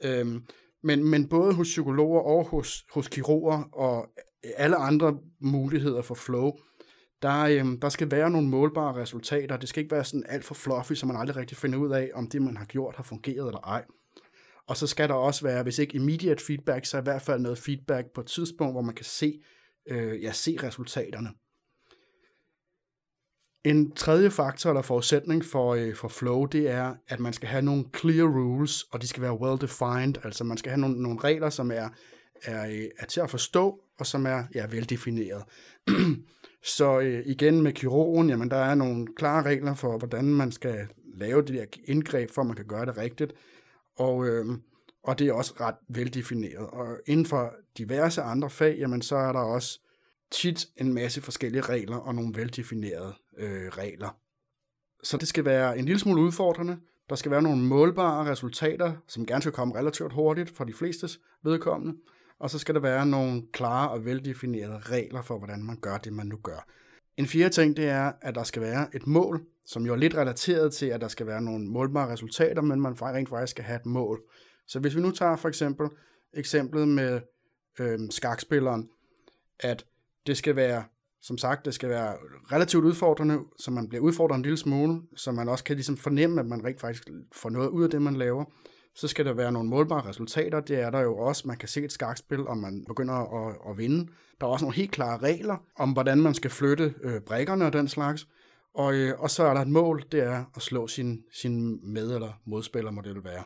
Øhm, 0.03 0.43
men, 0.84 1.03
men 1.03 1.27
både 1.27 1.53
hos 1.53 1.67
psykologer 1.67 2.22
og 2.22 2.46
hos, 2.46 2.86
hos 2.93 3.08
kirurger 3.08 3.63
og 3.74 4.10
alle 4.58 4.75
andre 4.75 5.17
muligheder 5.39 6.01
for 6.01 6.15
flow, 6.15 6.51
der, 7.22 7.41
øhm, 7.41 7.79
der 7.79 7.89
skal 7.89 8.12
være 8.12 8.29
nogle 8.29 8.48
målbare 8.48 8.96
resultater. 8.96 9.58
Det 9.58 9.70
skal 9.70 9.84
ikke 9.84 9.96
være 9.96 10.03
sådan 10.03 10.25
alt 10.29 10.46
for 10.46 10.53
fluffy, 10.53 10.93
så 10.93 11.05
man 11.05 11.15
aldrig 11.15 11.36
rigtig 11.36 11.58
finder 11.58 11.79
ud 11.79 11.91
af, 11.91 12.12
om 12.13 12.27
det, 12.27 12.41
man 12.41 12.58
har 12.58 12.65
gjort, 12.65 12.96
har 12.96 13.03
fungeret 13.03 13.48
eller 13.48 13.60
ej. 13.60 13.84
Og 14.72 14.78
så 14.78 14.88
skal 14.88 15.10
der 15.10 15.16
også 15.16 15.44
være, 15.44 15.63
hvis 15.63 15.80
ikke 15.80 15.96
immediate 15.96 16.44
feedback, 16.46 16.86
så 16.86 16.98
i 16.98 17.01
hvert 17.01 17.22
fald 17.22 17.40
noget 17.40 17.58
feedback 17.58 18.08
på 18.13 18.22
et 18.22 18.28
tidspunkt, 18.28 18.74
hvor 18.74 18.82
man 18.82 18.96
kan 18.96 19.06
se, 19.06 19.42
øh, 19.90 20.24
ja, 20.24 20.32
se 20.32 20.58
resultaterne. 20.63 21.30
En 23.63 23.92
tredje 23.92 24.30
faktor 24.30 24.70
eller 24.70 24.82
forudsætning 24.82 25.46
for, 25.46 25.75
øh, 25.75 25.96
for 25.96 26.08
flow, 26.08 26.46
det 26.46 26.70
er, 26.70 26.96
at 27.08 27.20
man 27.20 27.34
skal 27.34 27.50
have 27.50 27.62
nogle 27.62 27.86
clear 28.00 28.28
rules, 28.28 28.84
og 28.84 29.01
de 29.01 29.08
skal 29.08 29.22
være 29.22 29.40
well 29.40 29.62
defined, 29.62 30.25
altså 30.25 30.44
man 30.44 30.58
skal 30.58 30.70
have 30.70 30.82
nogle, 30.82 31.01
nogle 31.01 31.20
regler, 31.20 31.50
som 31.50 31.72
er, 31.72 31.90
er, 32.44 32.68
øh, 32.68 32.86
er 33.00 33.06
til 33.06 33.22
at 33.22 33.30
forstå, 33.30 33.80
og 34.00 34.06
som 34.06 34.25
er 34.25 34.44
ja, 34.56 34.66
veldefineret. 34.68 35.44
Så 36.78 37.00
øh, 37.00 37.24
igen 37.25 37.62
med 37.62 37.74
kirurgen, 37.74 38.30
jamen 38.30 38.51
der 38.51 38.58
er 38.58 38.75
nogle 38.75 39.08
klare 39.16 39.44
regler 39.44 39.74
for, 39.74 39.98
hvordan 39.98 40.25
man 40.25 40.51
skal 40.51 40.88
lave 41.13 41.42
det 41.42 41.56
der 41.56 41.66
indgreb, 41.86 42.32
for 42.32 42.42
at 42.42 42.48
man 42.48 42.56
kan 42.56 42.68
gøre 42.68 42.86
det 42.86 42.98
rigtigt. 42.98 43.34
Og, 44.01 44.27
øh, 44.27 44.46
og 45.03 45.20
det 45.20 45.27
er 45.27 45.34
også 45.34 45.53
ret 45.60 45.75
veldefineret. 45.88 46.67
Og 46.67 47.00
inden 47.05 47.25
for 47.25 47.53
diverse 47.77 48.22
andre 48.22 48.50
fag, 48.50 48.77
jamen 48.79 49.01
så 49.01 49.15
er 49.15 49.31
der 49.31 49.39
også 49.39 49.79
tit 50.31 50.65
en 50.77 50.93
masse 50.93 51.22
forskellige 51.22 51.62
regler 51.62 51.98
og 51.98 52.15
nogle 52.15 52.36
veldefinerede 52.36 53.13
øh, 53.38 53.67
regler. 53.67 54.17
Så 55.03 55.17
det 55.17 55.27
skal 55.27 55.46
være 55.46 55.77
en 55.77 55.86
lille 55.86 56.00
smule 56.00 56.22
udfordrende. 56.22 56.77
Der 57.10 57.15
skal 57.15 57.31
være 57.31 57.41
nogle 57.41 57.62
målbare 57.62 58.31
resultater, 58.31 58.93
som 59.08 59.25
gerne 59.25 59.41
skal 59.41 59.53
komme 59.53 59.75
relativt 59.75 60.13
hurtigt 60.13 60.50
for 60.50 60.63
de 60.63 60.74
flestes 60.74 61.20
vedkommende. 61.43 61.98
Og 62.39 62.50
så 62.50 62.60
skal 62.60 62.75
der 62.75 62.81
være 62.81 63.05
nogle 63.05 63.43
klare 63.53 63.89
og 63.91 64.05
veldefinerede 64.05 64.79
regler 64.79 65.22
for, 65.22 65.38
hvordan 65.38 65.63
man 65.63 65.77
gør 65.81 65.98
det, 65.98 66.13
man 66.13 66.27
nu 66.27 66.38
gør. 66.43 66.67
En 67.18 67.27
fjerde 67.27 67.53
ting, 67.53 67.77
det 67.77 67.86
er, 67.86 68.12
at 68.22 68.36
der 68.36 68.44
skal 68.44 68.62
være 68.62 68.96
et 68.96 69.08
mål, 69.08 69.41
som 69.65 69.86
jo 69.86 69.94
er 69.94 69.98
lidt 69.98 70.15
relateret 70.15 70.74
til, 70.74 70.86
at 70.86 71.01
der 71.01 71.08
skal 71.08 71.27
være 71.27 71.41
nogle 71.41 71.65
målbare 71.65 72.12
resultater, 72.12 72.62
men 72.62 72.82
man 72.82 73.01
rent 73.01 73.30
faktisk 73.30 73.51
skal 73.51 73.63
have 73.63 73.80
et 73.80 73.86
mål. 73.86 74.22
Så 74.68 74.80
hvis 74.80 74.96
vi 74.96 75.01
nu 75.01 75.12
tager 75.12 75.36
for 75.36 75.48
eksempel 75.48 75.88
eksemplet 76.34 76.88
med 76.88 77.22
øhm, 77.80 78.12
skakspilleren, 78.12 78.89
at 79.60 79.86
det 80.27 80.38
skal 80.38 80.56
være, 80.56 80.84
som 81.22 81.38
sagt, 81.38 81.65
det 81.65 81.74
skal 81.74 81.89
være 81.89 82.18
relativt 82.51 82.86
udfordrende, 82.86 83.39
så 83.58 83.72
man 83.72 83.89
bliver 83.89 84.03
udfordret 84.03 84.36
en 84.36 84.41
lille 84.41 84.58
smule, 84.58 85.01
så 85.15 85.32
man 85.32 85.50
også 85.50 85.63
kan 85.63 85.75
ligesom 85.75 85.98
fornemme, 85.98 86.39
at 86.39 86.46
man 86.46 86.65
rent 86.65 86.82
faktisk 86.82 87.10
får 87.32 87.50
noget 87.50 87.70
ud 87.70 87.84
af 87.84 87.89
det, 87.89 88.01
man 88.01 88.15
laver 88.15 88.46
så 88.95 89.07
skal 89.07 89.25
der 89.25 89.33
være 89.33 89.51
nogle 89.51 89.69
målbare 89.69 90.10
resultater. 90.10 90.60
Det 90.60 90.79
er 90.79 90.89
der 90.89 91.00
jo 91.00 91.17
også. 91.17 91.48
Man 91.48 91.57
kan 91.57 91.69
se 91.69 91.83
et 91.83 91.91
skakspil, 91.91 92.48
om 92.48 92.57
man 92.57 92.86
begynder 92.88 93.13
at, 93.13 93.57
at 93.69 93.77
vinde. 93.77 94.12
Der 94.41 94.48
er 94.48 94.51
også 94.51 94.65
nogle 94.65 94.75
helt 94.75 94.91
klare 94.91 95.17
regler 95.17 95.57
om, 95.75 95.91
hvordan 95.91 96.21
man 96.21 96.33
skal 96.33 96.51
flytte 96.51 96.95
øh, 97.03 97.21
brækkerne 97.21 97.65
og 97.65 97.74
den 97.74 97.88
slags. 97.88 98.27
Og, 98.74 98.93
øh, 98.93 99.19
og 99.19 99.29
så 99.29 99.43
er 99.43 99.53
der 99.53 99.62
et 99.62 99.67
mål, 99.67 100.03
det 100.12 100.19
er 100.19 100.45
at 100.55 100.62
slå 100.62 100.88
sin, 100.88 101.24
sin 101.33 101.79
med- 101.93 102.15
eller 102.15 102.41
modspiller, 102.45 102.91
må 102.91 103.01
det 103.01 103.24
være. 103.24 103.43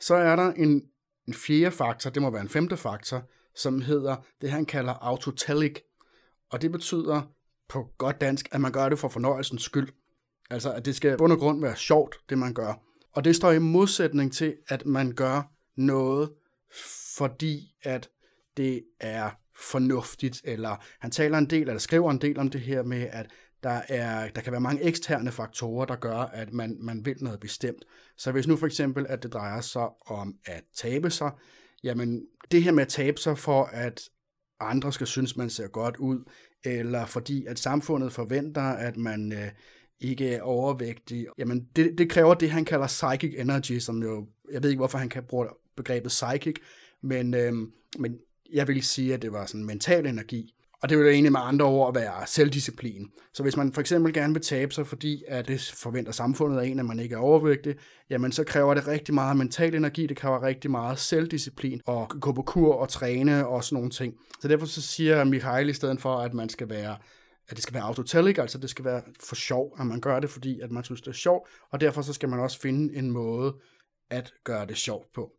Så 0.00 0.14
er 0.14 0.36
der 0.36 0.52
en, 0.52 0.82
en 1.28 1.34
fjerde 1.34 1.70
faktor, 1.70 2.10
det 2.10 2.22
må 2.22 2.30
være 2.30 2.42
en 2.42 2.48
femte 2.48 2.76
faktor, 2.76 3.22
som 3.54 3.80
hedder 3.80 4.16
det, 4.40 4.50
han 4.50 4.66
kalder 4.66 4.92
autotelic. 4.92 5.78
Og 6.50 6.62
det 6.62 6.72
betyder 6.72 7.22
på 7.68 7.88
godt 7.98 8.20
dansk, 8.20 8.48
at 8.52 8.60
man 8.60 8.72
gør 8.72 8.88
det 8.88 8.98
for 8.98 9.08
fornøjelsens 9.08 9.62
skyld. 9.62 9.88
Altså, 10.50 10.72
at 10.72 10.84
det 10.84 10.96
skal 10.96 11.18
bund 11.18 11.32
og 11.32 11.38
grund 11.38 11.60
være 11.60 11.76
sjovt, 11.76 12.16
det 12.28 12.38
man 12.38 12.54
gør. 12.54 12.85
Og 13.16 13.24
det 13.24 13.36
står 13.36 13.52
i 13.52 13.58
modsætning 13.58 14.32
til, 14.32 14.56
at 14.68 14.86
man 14.86 15.12
gør 15.12 15.42
noget, 15.76 16.30
fordi 17.16 17.74
at 17.82 18.08
det 18.56 18.82
er 19.00 19.30
fornuftigt, 19.70 20.40
eller 20.44 20.84
han 21.00 21.10
taler 21.10 21.38
en 21.38 21.50
del, 21.50 21.60
eller 21.60 21.78
skriver 21.78 22.10
en 22.10 22.20
del 22.20 22.38
om 22.38 22.50
det 22.50 22.60
her 22.60 22.82
med, 22.82 23.08
at 23.12 23.26
der, 23.62 23.80
er, 23.88 24.28
der 24.30 24.40
kan 24.40 24.52
være 24.52 24.60
mange 24.60 24.82
eksterne 24.82 25.32
faktorer, 25.32 25.86
der 25.86 25.96
gør, 25.96 26.16
at 26.16 26.52
man, 26.52 26.76
man 26.80 27.06
vil 27.06 27.16
noget 27.20 27.40
bestemt. 27.40 27.84
Så 28.16 28.32
hvis 28.32 28.46
nu 28.46 28.56
for 28.56 28.66
eksempel, 28.66 29.06
at 29.08 29.22
det 29.22 29.32
drejer 29.32 29.60
sig 29.60 29.88
om 30.06 30.34
at 30.44 30.64
tabe 30.74 31.10
sig, 31.10 31.30
jamen 31.84 32.26
det 32.50 32.62
her 32.62 32.72
med 32.72 32.82
at 32.82 32.88
tabe 32.88 33.20
sig 33.20 33.38
for 33.38 33.64
at 33.64 34.00
andre 34.60 34.92
skal 34.92 35.06
synes, 35.06 35.36
man 35.36 35.50
ser 35.50 35.68
godt 35.68 35.96
ud, 35.96 36.24
eller 36.64 37.06
fordi 37.06 37.46
at 37.46 37.58
samfundet 37.58 38.12
forventer, 38.12 38.62
at 38.62 38.96
man 38.96 39.32
øh, 39.32 39.50
ikke 40.00 40.34
er 40.34 40.42
overvægtig. 40.42 41.26
Jamen, 41.38 41.68
det, 41.76 41.98
det 41.98 42.10
kræver 42.10 42.34
det, 42.34 42.50
han 42.50 42.64
kalder 42.64 42.86
psychic 42.86 43.34
energy, 43.38 43.78
som 43.78 44.02
jo, 44.02 44.26
jeg 44.52 44.62
ved 44.62 44.70
ikke, 44.70 44.80
hvorfor 44.80 44.98
han 44.98 45.08
kan 45.08 45.22
bruge 45.22 45.46
begrebet 45.76 46.08
psychic, 46.08 46.56
men, 47.02 47.34
øhm, 47.34 47.72
men 47.98 48.16
jeg 48.52 48.68
vil 48.68 48.82
sige, 48.82 49.14
at 49.14 49.22
det 49.22 49.32
var 49.32 49.46
sådan 49.46 49.64
mental 49.64 50.06
energi. 50.06 50.52
Og 50.82 50.88
det 50.88 50.98
vil 50.98 51.04
jo 51.04 51.10
egentlig 51.10 51.32
med 51.32 51.40
andre 51.42 51.64
ord 51.64 51.94
være 51.94 52.26
selvdisciplin. 52.26 53.06
Så 53.34 53.42
hvis 53.42 53.56
man 53.56 53.72
for 53.72 53.80
eksempel 53.80 54.12
gerne 54.12 54.32
vil 54.32 54.42
tabe 54.42 54.74
sig, 54.74 54.86
fordi 54.86 55.24
at 55.28 55.48
det 55.48 55.72
forventer 55.74 56.12
samfundet 56.12 56.60
af 56.60 56.66
en, 56.66 56.78
at 56.78 56.84
man 56.84 57.00
ikke 57.00 57.14
er 57.14 57.18
overvægtig, 57.18 57.74
jamen 58.10 58.32
så 58.32 58.44
kræver 58.44 58.74
det 58.74 58.86
rigtig 58.86 59.14
meget 59.14 59.36
mental 59.36 59.74
energi, 59.74 60.06
det 60.06 60.16
kræver 60.16 60.42
rigtig 60.42 60.70
meget 60.70 60.98
selvdisciplin, 60.98 61.80
og 61.86 62.08
gå 62.20 62.32
på 62.32 62.42
kur 62.42 62.74
og 62.74 62.88
træne 62.88 63.46
og 63.46 63.64
sådan 63.64 63.76
nogle 63.76 63.90
ting. 63.90 64.14
Så 64.40 64.48
derfor 64.48 64.66
så 64.66 64.82
siger 64.82 65.24
Michael 65.24 65.68
i 65.68 65.72
stedet 65.72 66.00
for, 66.00 66.16
at 66.16 66.34
man 66.34 66.48
skal 66.48 66.68
være 66.68 66.96
at 67.48 67.56
det 67.56 67.62
skal 67.62 67.74
være 67.74 67.82
autotelic, 67.82 68.38
altså 68.38 68.58
det 68.58 68.70
skal 68.70 68.84
være 68.84 69.02
for 69.20 69.34
sjov, 69.34 69.76
at 69.80 69.86
man 69.86 70.00
gør 70.00 70.20
det, 70.20 70.30
fordi 70.30 70.60
at 70.60 70.70
man 70.70 70.84
synes, 70.84 71.00
det 71.00 71.08
er 71.08 71.12
sjovt, 71.12 71.48
og 71.70 71.80
derfor 71.80 72.02
så 72.02 72.12
skal 72.12 72.28
man 72.28 72.40
også 72.40 72.60
finde 72.60 72.96
en 72.96 73.10
måde 73.10 73.54
at 74.10 74.34
gøre 74.44 74.66
det 74.66 74.76
sjovt 74.76 75.12
på. 75.12 75.32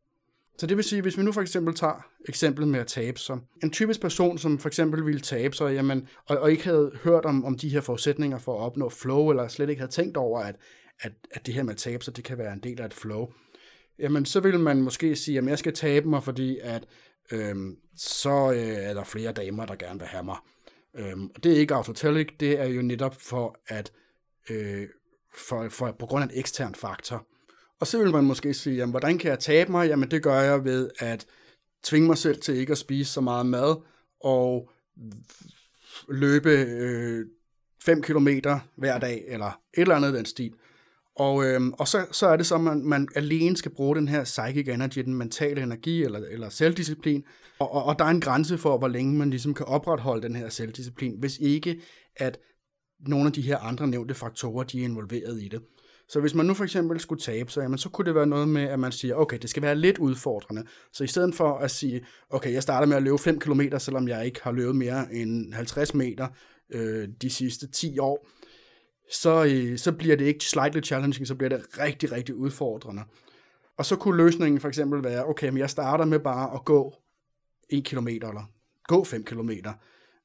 Så 0.58 0.68
det 0.68 0.78
vil 0.78 0.84
sige, 0.84 1.02
hvis 1.02 1.18
vi 1.18 1.24
nu 1.24 1.32
for 1.32 1.42
eksempel 1.42 1.76
tager 1.76 2.08
eksemplet 2.28 2.68
med 2.68 2.80
at 2.80 2.88
tabe 2.88 3.20
sig. 3.20 3.38
En 3.64 3.72
typisk 3.72 4.02
person, 4.02 4.38
som 4.38 4.60
for 4.60 4.70
eksempel 4.70 5.06
ville 5.06 5.22
tabe 5.22 5.56
sig, 5.56 5.74
jamen, 5.74 6.08
og, 6.26 6.38
og 6.38 6.52
ikke 6.52 6.64
havde 6.64 6.92
hørt 7.04 7.26
om, 7.26 7.46
om 7.46 7.58
de 7.58 7.70
her 7.70 7.82
forudsætninger 7.82 8.38
for 8.38 8.60
at 8.60 8.66
opnå 8.66 8.90
flow, 8.90 9.30
eller 9.30 9.48
slet 9.48 9.70
ikke 9.70 9.80
havde 9.80 9.92
tænkt 9.92 10.18
over, 10.18 10.40
at, 10.40 10.56
at, 11.00 11.12
at 11.32 11.46
det 11.46 11.54
her 11.54 11.64
med 11.64 11.74
at 11.74 11.78
tabe 11.78 12.04
sig, 12.04 12.16
det 12.16 12.24
kan 12.24 12.38
være 12.38 12.54
en 12.54 12.60
del 12.60 12.82
af 12.82 12.86
et 12.86 12.94
flow, 12.94 13.28
jamen 14.00 14.26
så 14.26 14.40
vil 14.40 14.60
man 14.60 14.82
måske 14.82 15.16
sige, 15.16 15.38
at 15.38 15.46
jeg 15.46 15.60
skal 15.60 15.74
tabe 15.74 16.10
mig, 16.10 16.24
fordi 16.24 16.60
at 16.64 16.86
øhm, 17.32 17.78
så 17.96 18.52
øh, 18.52 18.60
er 18.60 18.94
der 18.94 19.04
flere 19.04 19.32
damer, 19.32 19.66
der 19.66 19.76
gerne 19.76 20.00
vil 20.00 20.08
have 20.08 20.24
mig. 20.24 20.38
Øhm, 20.98 21.30
det 21.44 21.52
er 21.52 21.58
ikke 21.58 21.76
autotelic, 21.76 22.28
det 22.40 22.60
er 22.60 22.66
jo 22.66 22.82
netop 22.82 23.16
for 23.22 23.60
at 23.68 23.92
øh, 24.50 24.88
for, 25.36 25.70
for, 25.70 25.92
på 25.92 26.06
grund 26.06 26.24
af 26.24 26.28
en 26.28 26.40
ekstern 26.40 26.76
faktor. 26.76 27.28
Og 27.80 27.88
så 27.88 27.98
vil 28.04 28.12
man 28.12 28.24
måske 28.24 28.54
sige, 28.54 28.76
jamen, 28.76 28.92
hvordan 28.92 29.18
kan 29.18 29.30
jeg 29.30 29.40
tabe 29.40 29.72
mig? 29.72 29.88
Jamen 29.88 30.12
det 30.12 30.24
gør 30.24 30.40
jeg 30.40 30.64
ved 30.64 30.90
at 31.00 31.26
tvinge 31.84 32.08
mig 32.08 32.18
selv 32.18 32.42
til 32.42 32.56
ikke 32.56 32.72
at 32.72 32.78
spise 32.78 33.12
så 33.12 33.22
meget 33.22 33.46
mad, 33.46 33.76
og 34.20 34.72
løbe 36.10 36.50
øh, 36.50 37.26
5 37.84 38.02
km 38.02 38.28
hver 38.76 39.00
dag, 39.00 39.24
eller 39.28 39.62
et 39.74 39.82
eller 39.82 39.96
andet 39.96 40.14
den 40.14 40.26
stil. 40.26 40.54
Og, 41.20 41.46
øh, 41.46 41.62
og 41.80 41.88
så, 41.88 42.06
så 42.12 42.28
er 42.28 42.38
det 42.38 42.46
så, 42.46 42.56
at 42.56 42.62
man, 42.62 42.86
man 42.86 43.08
alene 43.16 43.58
skal 43.58 43.72
bruge 43.72 43.96
den 43.96 44.08
her 44.08 44.24
psychic 44.24 44.68
energy, 44.68 45.00
den 45.00 45.14
mentale 45.14 45.64
energi 45.64 46.04
eller, 46.04 46.20
eller 46.20 46.50
selvdisciplin. 46.50 47.24
Og, 47.60 47.72
og, 47.72 47.84
og 47.84 48.00
der 48.00 48.06
er 48.06 48.10
en 48.10 48.22
grænse 48.22 48.58
for, 48.58 48.78
hvor 48.78 48.88
længe 48.88 49.16
man 49.16 49.30
ligesom 49.30 49.54
kan 49.54 49.66
opretholde 49.66 50.22
den 50.22 50.36
her 50.36 50.50
selvdisciplin, 50.50 51.20
hvis 51.20 51.38
ikke 51.38 51.82
at 52.16 52.38
nogle 53.08 53.28
af 53.28 53.34
de 53.34 53.42
her 53.42 53.58
andre 53.58 53.88
nævnte 53.88 54.14
faktorer, 54.14 54.64
de 54.64 54.80
er 54.80 54.84
involveret 54.84 55.42
i 55.42 55.48
det. 55.48 55.62
Så 56.10 56.20
hvis 56.20 56.34
man 56.34 56.46
nu 56.46 56.54
for 56.54 56.64
eksempel 56.64 57.00
skulle 57.00 57.22
tabe 57.22 57.52
sig, 57.52 57.62
jamen, 57.62 57.78
så 57.78 57.90
kunne 57.90 58.06
det 58.06 58.16
være 58.16 58.28
noget 58.28 58.50
med, 58.50 58.62
at 58.62 58.80
man 58.80 58.92
siger, 58.92 59.16
okay, 59.16 59.38
det 59.38 59.50
skal 59.50 59.64
være 59.64 59.76
lidt 59.76 59.98
udfordrende. 59.98 60.64
Så 60.94 61.04
i 61.04 61.08
stedet 61.08 61.36
for 61.36 61.58
at 61.58 61.72
sige, 61.72 62.06
okay, 62.30 62.54
jeg 62.54 62.64
starter 62.64 62.88
med 62.88 62.98
at 62.98 63.04
løbe 63.04 63.18
5 63.18 63.40
km, 63.40 63.62
selvom 63.78 64.08
jeg 64.08 64.26
ikke 64.26 64.40
har 64.44 64.52
løbet 64.52 64.76
mere 64.76 65.14
end 65.14 65.54
50 65.54 65.94
meter 65.94 66.28
øh, 66.70 67.08
de 67.22 67.30
sidste 67.30 67.68
10 67.68 68.00
år, 68.00 68.28
så, 69.12 69.46
øh, 69.46 69.78
så 69.78 69.92
bliver 69.92 70.16
det 70.16 70.26
ikke 70.26 70.46
slightly 70.46 70.82
challenging, 70.82 71.28
så 71.28 71.36
bliver 71.36 71.50
det 71.50 71.80
rigtig, 71.80 72.12
rigtig 72.12 72.36
udfordrende. 72.36 73.04
Og 73.78 73.86
så 73.86 73.96
kunne 73.96 74.18
løsningen 74.18 74.62
for 74.62 74.68
eksempel 74.68 75.04
være, 75.04 75.26
okay, 75.26 75.50
men 75.50 75.58
jeg 75.58 75.70
starter 75.70 76.06
med 76.06 76.20
bare 76.20 76.54
at 76.54 76.66
gå 76.66 76.96
1 77.70 77.86
km, 77.86 78.08
eller 78.08 78.52
gå 78.84 79.04
5 79.04 79.24
km 79.24 79.52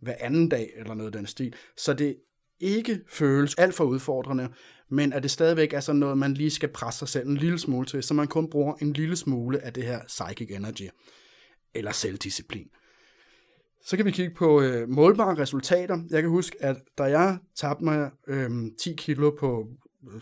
hver 0.00 0.14
anden 0.20 0.48
dag, 0.48 0.70
eller 0.76 0.94
noget 0.94 1.14
af 1.14 1.18
den 1.18 1.26
stil. 1.26 1.54
Så 1.76 1.94
det 1.94 2.16
ikke 2.60 3.00
føles 3.08 3.54
alt 3.54 3.74
for 3.74 3.84
udfordrende, 3.84 4.48
men 4.88 5.12
at 5.12 5.22
det 5.22 5.30
stadigvæk 5.30 5.72
er 5.72 5.80
sådan 5.80 5.98
noget, 5.98 6.18
man 6.18 6.34
lige 6.34 6.50
skal 6.50 6.68
presse 6.68 6.98
sig 6.98 7.08
selv 7.08 7.28
en 7.28 7.36
lille 7.36 7.58
smule 7.58 7.86
til, 7.86 8.02
så 8.02 8.14
man 8.14 8.28
kun 8.28 8.50
bruger 8.50 8.74
en 8.74 8.92
lille 8.92 9.16
smule 9.16 9.60
af 9.60 9.72
det 9.72 9.84
her 9.84 10.00
psychic 10.06 10.50
energy, 10.50 10.88
eller 11.74 11.92
selvdisciplin. 11.92 12.68
Så 13.84 13.96
kan 13.96 14.06
vi 14.06 14.10
kigge 14.10 14.34
på 14.34 14.60
øh, 14.62 14.88
målbare 14.88 15.38
resultater. 15.38 15.98
Jeg 16.10 16.22
kan 16.22 16.30
huske, 16.30 16.56
at 16.60 16.76
da 16.98 17.02
jeg 17.02 17.38
tabte 17.54 17.84
mig 17.84 18.10
øh, 18.26 18.50
10 18.80 18.94
kilo 18.96 19.30
på 19.30 19.68
øh, 20.14 20.20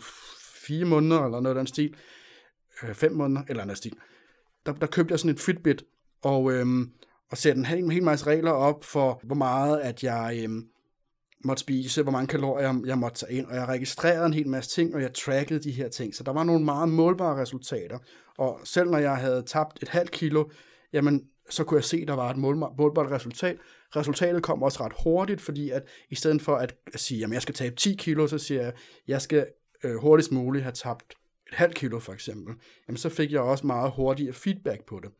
4 0.53 0.85
måneder, 0.85 1.25
eller 1.25 1.39
noget 1.39 1.57
af 1.57 1.59
den 1.59 1.67
stil, 1.67 1.95
øh, 2.83 2.93
5 2.93 3.11
måneder, 3.11 3.41
eller 3.49 3.63
andet 3.63 3.77
stil, 3.77 3.93
der, 4.65 4.73
der 4.73 4.87
købte 4.87 5.11
jeg 5.11 5.19
sådan 5.19 5.35
et 5.35 5.39
Fitbit, 5.39 5.83
og, 6.21 6.51
øh, 6.51 6.65
og 7.31 7.37
satte 7.37 7.59
en 7.59 7.65
hel, 7.65 7.91
hel 7.91 8.03
masse 8.03 8.25
regler 8.25 8.51
op 8.51 8.83
for, 8.83 9.19
hvor 9.23 9.35
meget 9.35 9.79
at 9.79 10.03
jeg 10.03 10.39
øh, 10.43 10.49
måtte 11.45 11.61
spise, 11.61 12.03
hvor 12.03 12.11
mange 12.11 12.27
kalorier 12.27 12.81
jeg 12.85 12.97
måtte 12.97 13.19
tage 13.19 13.33
ind, 13.33 13.45
og 13.45 13.55
jeg 13.55 13.67
registrerede 13.67 14.25
en 14.25 14.33
hel 14.33 14.47
masse 14.47 14.71
ting, 14.71 14.95
og 14.95 15.01
jeg 15.01 15.13
trackede 15.13 15.59
de 15.59 15.71
her 15.71 15.89
ting. 15.89 16.15
Så 16.15 16.23
der 16.23 16.33
var 16.33 16.43
nogle 16.43 16.65
meget 16.65 16.89
målbare 16.89 17.41
resultater. 17.41 17.97
Og 18.37 18.59
selv 18.63 18.89
når 18.89 18.97
jeg 18.97 19.17
havde 19.17 19.43
tabt 19.45 19.83
et 19.83 19.89
halvt 19.89 20.11
kilo, 20.11 20.45
jamen, 20.93 21.23
så 21.51 21.63
kunne 21.63 21.77
jeg 21.77 21.83
se, 21.83 21.97
at 21.97 22.07
der 22.07 22.13
var 22.13 22.29
et 22.29 22.37
målbart 22.77 23.11
resultat. 23.11 23.57
Resultatet 23.95 24.43
kom 24.43 24.63
også 24.63 24.83
ret 24.83 24.93
hurtigt, 25.03 25.41
fordi 25.41 25.69
at 25.69 25.83
i 26.09 26.15
stedet 26.15 26.41
for 26.41 26.55
at 26.55 26.75
sige, 26.95 27.23
at 27.23 27.31
jeg 27.31 27.41
skal 27.41 27.55
tabe 27.55 27.75
10 27.75 27.95
kilo, 27.95 28.27
så 28.27 28.37
siger 28.37 28.61
jeg, 28.61 28.67
at 28.69 28.75
jeg 29.07 29.21
skal 29.21 29.47
øh, 29.83 29.95
hurtigst 29.95 30.31
muligt 30.31 30.63
have 30.63 30.73
tabt 30.73 31.13
et 31.51 31.57
halvt 31.57 31.75
kilo 31.75 31.99
for 31.99 32.13
eksempel. 32.13 32.55
Jamen, 32.87 32.97
så 32.97 33.09
fik 33.09 33.31
jeg 33.31 33.41
også 33.41 33.67
meget 33.67 33.91
hurtigere 33.95 34.33
feedback 34.33 34.85
på 34.85 34.99
det. 35.03 35.11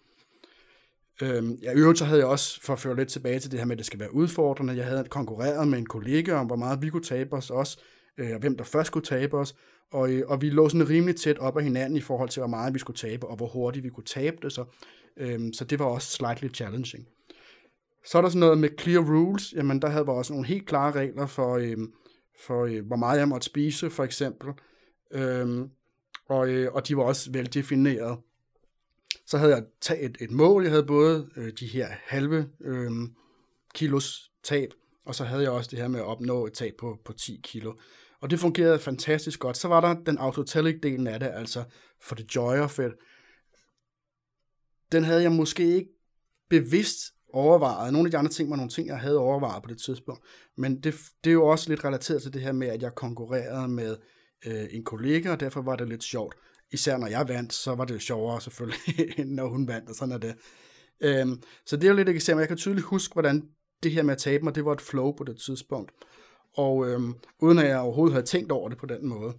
Øhm, 1.22 1.60
ja, 1.64 1.74
øvrigt 1.74 2.00
så 2.00 2.06
havde 2.06 2.20
jeg 2.20 2.28
også, 2.28 2.62
for 2.62 2.74
at 2.74 2.80
føre 2.80 2.96
lidt 2.96 3.10
tilbage 3.10 3.40
til 3.40 3.52
det 3.52 3.60
her 3.60 3.66
med, 3.66 3.76
at 3.76 3.78
det 3.78 3.86
skal 3.86 4.00
være 4.00 4.14
udfordrende, 4.14 4.76
jeg 4.76 4.86
havde 4.86 5.04
konkurreret 5.10 5.68
med 5.68 5.78
en 5.78 5.86
kollega 5.86 6.34
om, 6.34 6.46
hvor 6.46 6.56
meget 6.56 6.82
vi 6.82 6.90
kunne 6.90 7.04
tabe 7.04 7.36
os 7.36 7.50
også, 7.50 7.80
øh, 8.18 8.32
og 8.34 8.40
hvem 8.40 8.58
der 8.58 8.64
først 8.64 8.92
kunne 8.92 9.04
tabe 9.04 9.38
os, 9.38 9.56
og, 9.92 10.12
øh, 10.12 10.24
og 10.28 10.42
vi 10.42 10.50
lå 10.50 10.70
sådan 10.70 10.90
rimelig 10.90 11.16
tæt 11.16 11.38
op 11.38 11.58
af 11.58 11.64
hinanden 11.64 11.98
i 11.98 12.02
forhold 12.02 12.30
til, 12.30 12.40
hvor 12.40 12.48
meget 12.48 12.74
vi 12.74 12.80
skulle 12.80 12.98
tabe, 12.98 13.28
og 13.28 13.36
hvor 13.36 13.48
hurtigt 13.48 13.84
vi 13.84 13.90
kunne 13.90 14.04
tabe 14.04 14.38
det, 14.42 14.54
så, 14.54 14.66
øhm, 15.18 15.54
så 15.54 15.66
det 15.66 15.80
var 15.80 15.86
også 15.86 16.12
slightly 16.12 16.48
challenging. 16.54 17.08
Så 18.06 18.18
er 18.18 18.22
der 18.22 18.30
sådan 18.30 18.40
noget 18.40 18.58
med 18.58 18.70
clear 18.80 19.00
rules, 19.00 19.54
jamen 19.54 19.82
der 19.82 19.90
havde 19.90 20.06
vi 20.06 20.12
også 20.12 20.34
nogle 20.34 20.48
helt 20.48 20.68
klare 20.68 20.92
regler 20.92 21.28
for, 21.28 21.58
øhm, 21.58 21.94
for 22.46 22.66
øh, 22.66 22.86
hvor 22.86 22.96
meget 22.96 23.20
jeg 23.20 23.28
måtte 23.28 23.46
spise, 23.46 23.90
for 23.90 24.04
eksempel, 24.04 24.54
øhm, 25.12 25.70
og, 26.30 26.50
øh, 26.50 26.74
og 26.74 26.88
de 26.88 26.98
var 26.98 27.04
også 27.04 27.32
veldefineret. 27.32 28.18
Så 29.26 29.38
havde 29.38 29.56
jeg 29.56 29.64
taget 29.82 30.06
et, 30.06 30.18
et 30.20 30.32
mål. 30.32 30.64
Jeg 30.64 30.72
havde 30.72 30.86
både 30.86 31.30
øh, 31.38 31.52
de 31.60 31.68
her 31.68 31.88
halve 31.90 32.50
øh, 32.62 32.92
kilos 33.74 34.32
tab, 34.44 34.74
og 35.06 35.16
så 35.16 35.24
havde 35.24 35.44
jeg 35.44 35.52
også 35.52 35.70
det 35.72 35.80
her 35.80 35.88
med 35.88 36.00
at 36.00 36.06
opnå 36.06 36.46
et 36.46 36.54
tab 36.54 36.74
på, 36.80 37.00
på 37.06 37.14
10 37.14 37.40
kilo. 37.44 37.74
Og 38.22 38.30
det 38.30 38.40
fungerede 38.40 38.80
fantastisk 38.80 39.40
godt. 39.40 39.58
Så 39.58 39.68
var 39.68 39.82
der 39.82 40.04
den 40.04 40.18
autotelic-delen 40.18 41.08
af 41.08 41.20
det, 41.20 41.32
altså 41.34 41.64
for 42.02 42.16
det 42.16 42.36
joy 42.36 42.58
of 42.58 42.80
it. 42.80 42.92
Den 44.92 45.04
havde 45.04 45.22
jeg 45.22 45.32
måske 45.32 45.76
ikke 45.76 45.90
bevidst 46.50 46.98
overvejet. 47.34 47.94
Nogle 47.94 48.08
af 48.08 48.12
de 48.12 48.18
andre 48.18 48.32
ting 48.32 48.50
var 48.50 48.56
nogle 48.56 48.72
ting, 48.72 48.88
jeg 48.88 49.00
havde 49.00 49.18
overvejet 49.18 49.64
på 49.64 49.70
det 49.70 49.82
tidspunkt. 49.82 50.22
Men 50.58 50.84
det, 50.84 50.96
det 51.24 51.30
er 51.30 51.34
jo 51.34 51.48
også 51.48 51.70
lidt 51.70 51.86
relateret 51.86 52.22
til 52.22 52.34
det 52.34 52.42
her 52.42 52.52
med, 52.52 52.68
at 52.68 52.82
jeg 52.82 52.96
konkurrerede 52.96 53.68
med 53.68 53.98
øh, 54.46 54.66
en 54.72 54.84
kollega, 54.84 55.32
og 55.32 55.40
derfor 55.40 55.62
var 55.62 55.76
det 55.76 55.90
lidt 55.90 56.04
sjovt 56.04 56.36
især 56.72 56.98
når 56.98 57.08
jeg 57.08 57.28
vandt, 57.28 57.54
så 57.54 57.76
var 57.76 57.86
det 57.86 57.94
jo 57.94 58.00
sjovere 58.00 58.42
selvfølgelig, 58.42 58.80
end 59.20 59.32
når 59.32 59.48
hun 59.48 59.68
vandt, 59.68 59.90
og 59.90 59.96
sådan 59.96 60.12
er 60.12 60.18
det. 60.18 60.36
Øhm, 61.02 61.44
så 61.66 61.76
det 61.76 61.84
er 61.84 61.90
jo 61.90 61.96
lidt 61.96 62.10
et 62.10 62.16
eksempel. 62.16 62.42
Jeg 62.42 62.48
kan 62.48 62.58
tydeligt 62.58 62.86
huske, 62.86 63.14
hvordan 63.14 63.44
det 63.84 63.92
her 63.92 64.04
med 64.04 64.12
at 64.14 64.18
tabe 64.18 64.44
mig, 64.44 64.56
det 64.56 64.66
var 64.66 64.74
et 64.74 64.82
flow 64.82 65.12
på 65.12 65.24
det 65.24 65.38
tidspunkt. 65.38 65.92
Og 66.54 66.88
øhm, 66.90 67.14
uden 67.40 67.60
at 67.60 67.68
jeg 67.68 67.80
overhovedet 67.80 68.14
havde 68.14 68.26
tænkt 68.26 68.52
over 68.52 68.70
det 68.70 68.78
på 68.78 68.86
den 68.86 69.08
måde. 69.08 69.34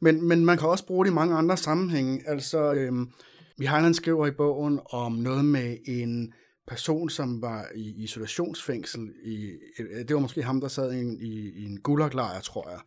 Men, 0.00 0.28
men 0.28 0.44
man 0.44 0.58
kan 0.58 0.68
også 0.68 0.86
bruge 0.86 1.04
det 1.04 1.10
i 1.10 1.14
mange 1.14 1.34
andre 1.34 1.56
sammenhænge. 1.56 2.22
Altså, 2.26 2.72
øhm, 2.72 3.12
Mihalan 3.58 3.94
skriver 3.94 4.26
i 4.26 4.30
bogen 4.30 4.80
om 4.90 5.12
noget 5.12 5.44
med 5.44 5.76
en 5.84 6.32
person, 6.66 7.10
som 7.10 7.42
var 7.42 7.66
i 7.74 8.02
isolationsfængsel. 8.02 9.12
I, 9.24 9.50
øh, 9.78 9.98
det 10.08 10.14
var 10.14 10.20
måske 10.20 10.42
ham, 10.42 10.60
der 10.60 10.68
sad 10.68 10.92
i 10.92 11.00
en, 11.00 11.20
i, 11.20 11.50
i 11.50 11.64
en 11.64 11.80
gulaglejr, 11.80 12.40
tror 12.40 12.70
jeg 12.70 12.78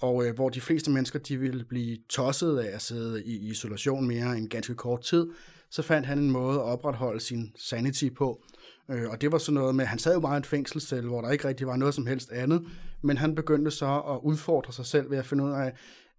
og 0.00 0.26
øh, 0.26 0.34
hvor 0.34 0.48
de 0.48 0.60
fleste 0.60 0.90
mennesker 0.90 1.18
de 1.18 1.36
ville 1.36 1.64
blive 1.64 1.96
tosset 2.08 2.58
af 2.58 2.74
at 2.74 2.82
sidde 2.82 3.24
i 3.24 3.50
isolation 3.50 4.06
mere 4.06 4.38
end 4.38 4.48
ganske 4.48 4.74
kort 4.74 5.00
tid, 5.00 5.26
så 5.70 5.82
fandt 5.82 6.06
han 6.06 6.18
en 6.18 6.30
måde 6.30 6.58
at 6.58 6.64
opretholde 6.64 7.20
sin 7.20 7.52
sanity 7.56 8.08
på. 8.16 8.42
Øh, 8.90 9.10
og 9.10 9.20
det 9.20 9.32
var 9.32 9.38
sådan 9.38 9.54
noget 9.54 9.74
med, 9.74 9.84
han 9.84 9.98
sad 9.98 10.14
jo 10.14 10.20
bare 10.20 10.36
i 10.36 10.38
et 10.38 10.46
fængselscelle, 10.46 11.08
hvor 11.08 11.20
der 11.20 11.30
ikke 11.30 11.48
rigtig 11.48 11.66
var 11.66 11.76
noget 11.76 11.94
som 11.94 12.06
helst 12.06 12.30
andet, 12.30 12.66
men 13.02 13.16
han 13.16 13.34
begyndte 13.34 13.70
så 13.70 14.00
at 14.00 14.20
udfordre 14.22 14.72
sig 14.72 14.86
selv 14.86 15.10
ved 15.10 15.18
at 15.18 15.26
finde 15.26 15.44
ud 15.44 15.50
af, 15.50 15.72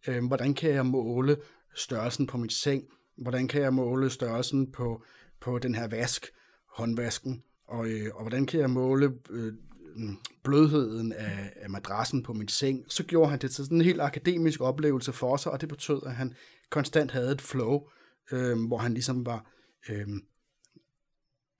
øh, 0.08 0.26
hvordan 0.28 0.54
kan 0.54 0.70
jeg 0.70 0.86
måle 0.86 1.38
størrelsen 1.76 2.28
på 2.28 2.38
mit 2.38 2.54
seng, 2.54 2.84
hvordan 3.22 3.48
kan 3.48 3.62
jeg 3.62 3.74
måle 3.74 4.10
størrelsen 4.10 4.72
på, 4.72 5.04
på 5.40 5.60
den 5.60 5.76
her 5.76 5.88
vask, 5.88 6.28
håndvasken, 6.68 7.44
og, 7.68 7.88
øh, 7.88 8.12
og 8.16 8.22
hvordan 8.22 8.46
kan 8.46 8.60
jeg 8.60 8.70
måle 8.70 9.14
øh, 9.30 9.54
mm, 9.96 10.18
blødheden 10.44 11.14
af, 11.14 11.54
af 11.56 11.70
madrassen 11.70 12.24
på 12.24 12.34
min 12.34 12.48
seng, 12.48 12.86
så 12.88 13.04
gjorde 13.04 13.30
han 13.30 13.40
det 13.40 13.52
til 13.52 13.66
sådan 13.66 13.78
en 13.78 13.86
helt 13.86 14.02
akademisk 14.02 14.62
oplevelse 14.62 15.14
for 15.14 15.38
sig, 15.38 15.52
og 15.52 15.62
det 15.62 15.70
betød, 15.70 16.02
at 16.06 16.16
han 16.16 16.34
konstant 16.70 17.12
havde 17.12 17.32
et 17.32 17.42
flow, 17.42 17.88
øh, 18.32 18.68
hvor 18.68 18.78
han 18.78 18.94
ligesom 18.94 19.26
var 19.26 19.52
øh, 19.90 20.08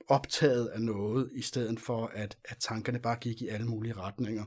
optaget 0.08 0.68
af 0.68 0.82
noget, 0.82 1.30
i 1.34 1.42
stedet 1.42 1.80
for 1.80 2.12
at, 2.14 2.38
at 2.46 2.58
tankerne 2.58 3.00
bare 3.00 3.16
gik 3.16 3.42
i 3.42 3.48
alle 3.48 3.68
mulige 3.68 3.94
retninger. 3.94 4.44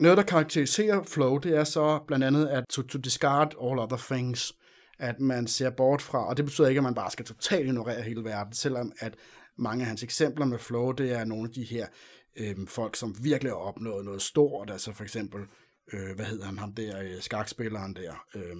Noget, 0.00 0.18
der 0.18 0.24
karakteriserer 0.24 1.02
flow, 1.02 1.38
det 1.38 1.56
er 1.56 1.64
så 1.64 2.00
blandt 2.06 2.24
andet 2.24 2.46
at 2.46 2.64
to, 2.70 2.82
to 2.82 2.98
discard 2.98 3.54
all 3.62 3.78
other 3.78 3.96
things, 3.96 4.52
at 4.98 5.20
man 5.20 5.46
ser 5.46 5.70
bort 5.70 6.02
fra, 6.02 6.28
og 6.28 6.36
det 6.36 6.44
betyder 6.44 6.68
ikke, 6.68 6.78
at 6.78 6.84
man 6.84 6.94
bare 6.94 7.10
skal 7.10 7.24
totalt 7.24 7.66
ignorere 7.66 8.02
hele 8.02 8.24
verden, 8.24 8.52
selvom 8.52 8.92
at 8.98 9.14
mange 9.56 9.82
af 9.82 9.86
hans 9.86 10.02
eksempler 10.02 10.46
med 10.46 10.58
flow, 10.58 10.92
det 10.92 11.12
er 11.12 11.24
nogle 11.24 11.48
af 11.48 11.54
de 11.54 11.64
her 11.64 11.86
øh, 12.36 12.66
folk, 12.66 12.96
som 12.96 13.16
virkelig 13.20 13.52
har 13.52 13.56
opnået 13.56 14.04
noget 14.04 14.22
stort, 14.22 14.70
altså 14.70 14.92
for 14.92 15.04
eksempel, 15.04 15.40
øh, 15.92 16.16
hvad 16.16 16.24
hedder 16.24 16.44
han, 16.44 16.58
ham 16.58 16.72
der, 16.72 17.02
øh, 17.02 17.20
skakspilleren 17.20 17.96
der, 17.96 18.26
øh, 18.34 18.56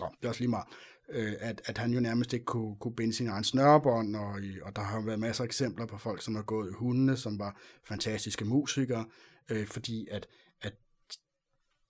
oh, 0.00 0.10
det 0.20 0.24
er 0.24 0.28
også 0.28 0.40
lige 0.40 0.50
meget, 0.50 0.66
øh, 1.08 1.32
at, 1.40 1.62
at 1.64 1.78
han 1.78 1.92
jo 1.92 2.00
nærmest 2.00 2.32
ikke 2.32 2.44
kunne, 2.44 2.76
kunne 2.76 2.94
binde 2.94 3.14
sin 3.14 3.28
egen 3.28 3.44
snørebånd, 3.44 4.16
og, 4.16 4.40
og 4.62 4.76
der 4.76 4.82
har 4.82 5.00
været 5.00 5.20
masser 5.20 5.44
af 5.44 5.46
eksempler 5.46 5.86
på 5.86 5.98
folk, 5.98 6.22
som 6.22 6.34
har 6.34 6.42
gået 6.42 6.70
i 6.70 6.74
hundene, 6.74 7.16
som 7.16 7.38
var 7.38 7.56
fantastiske 7.84 8.44
musikere, 8.44 9.04
øh, 9.48 9.66
fordi 9.66 10.08
at, 10.10 10.16
at 10.16 10.26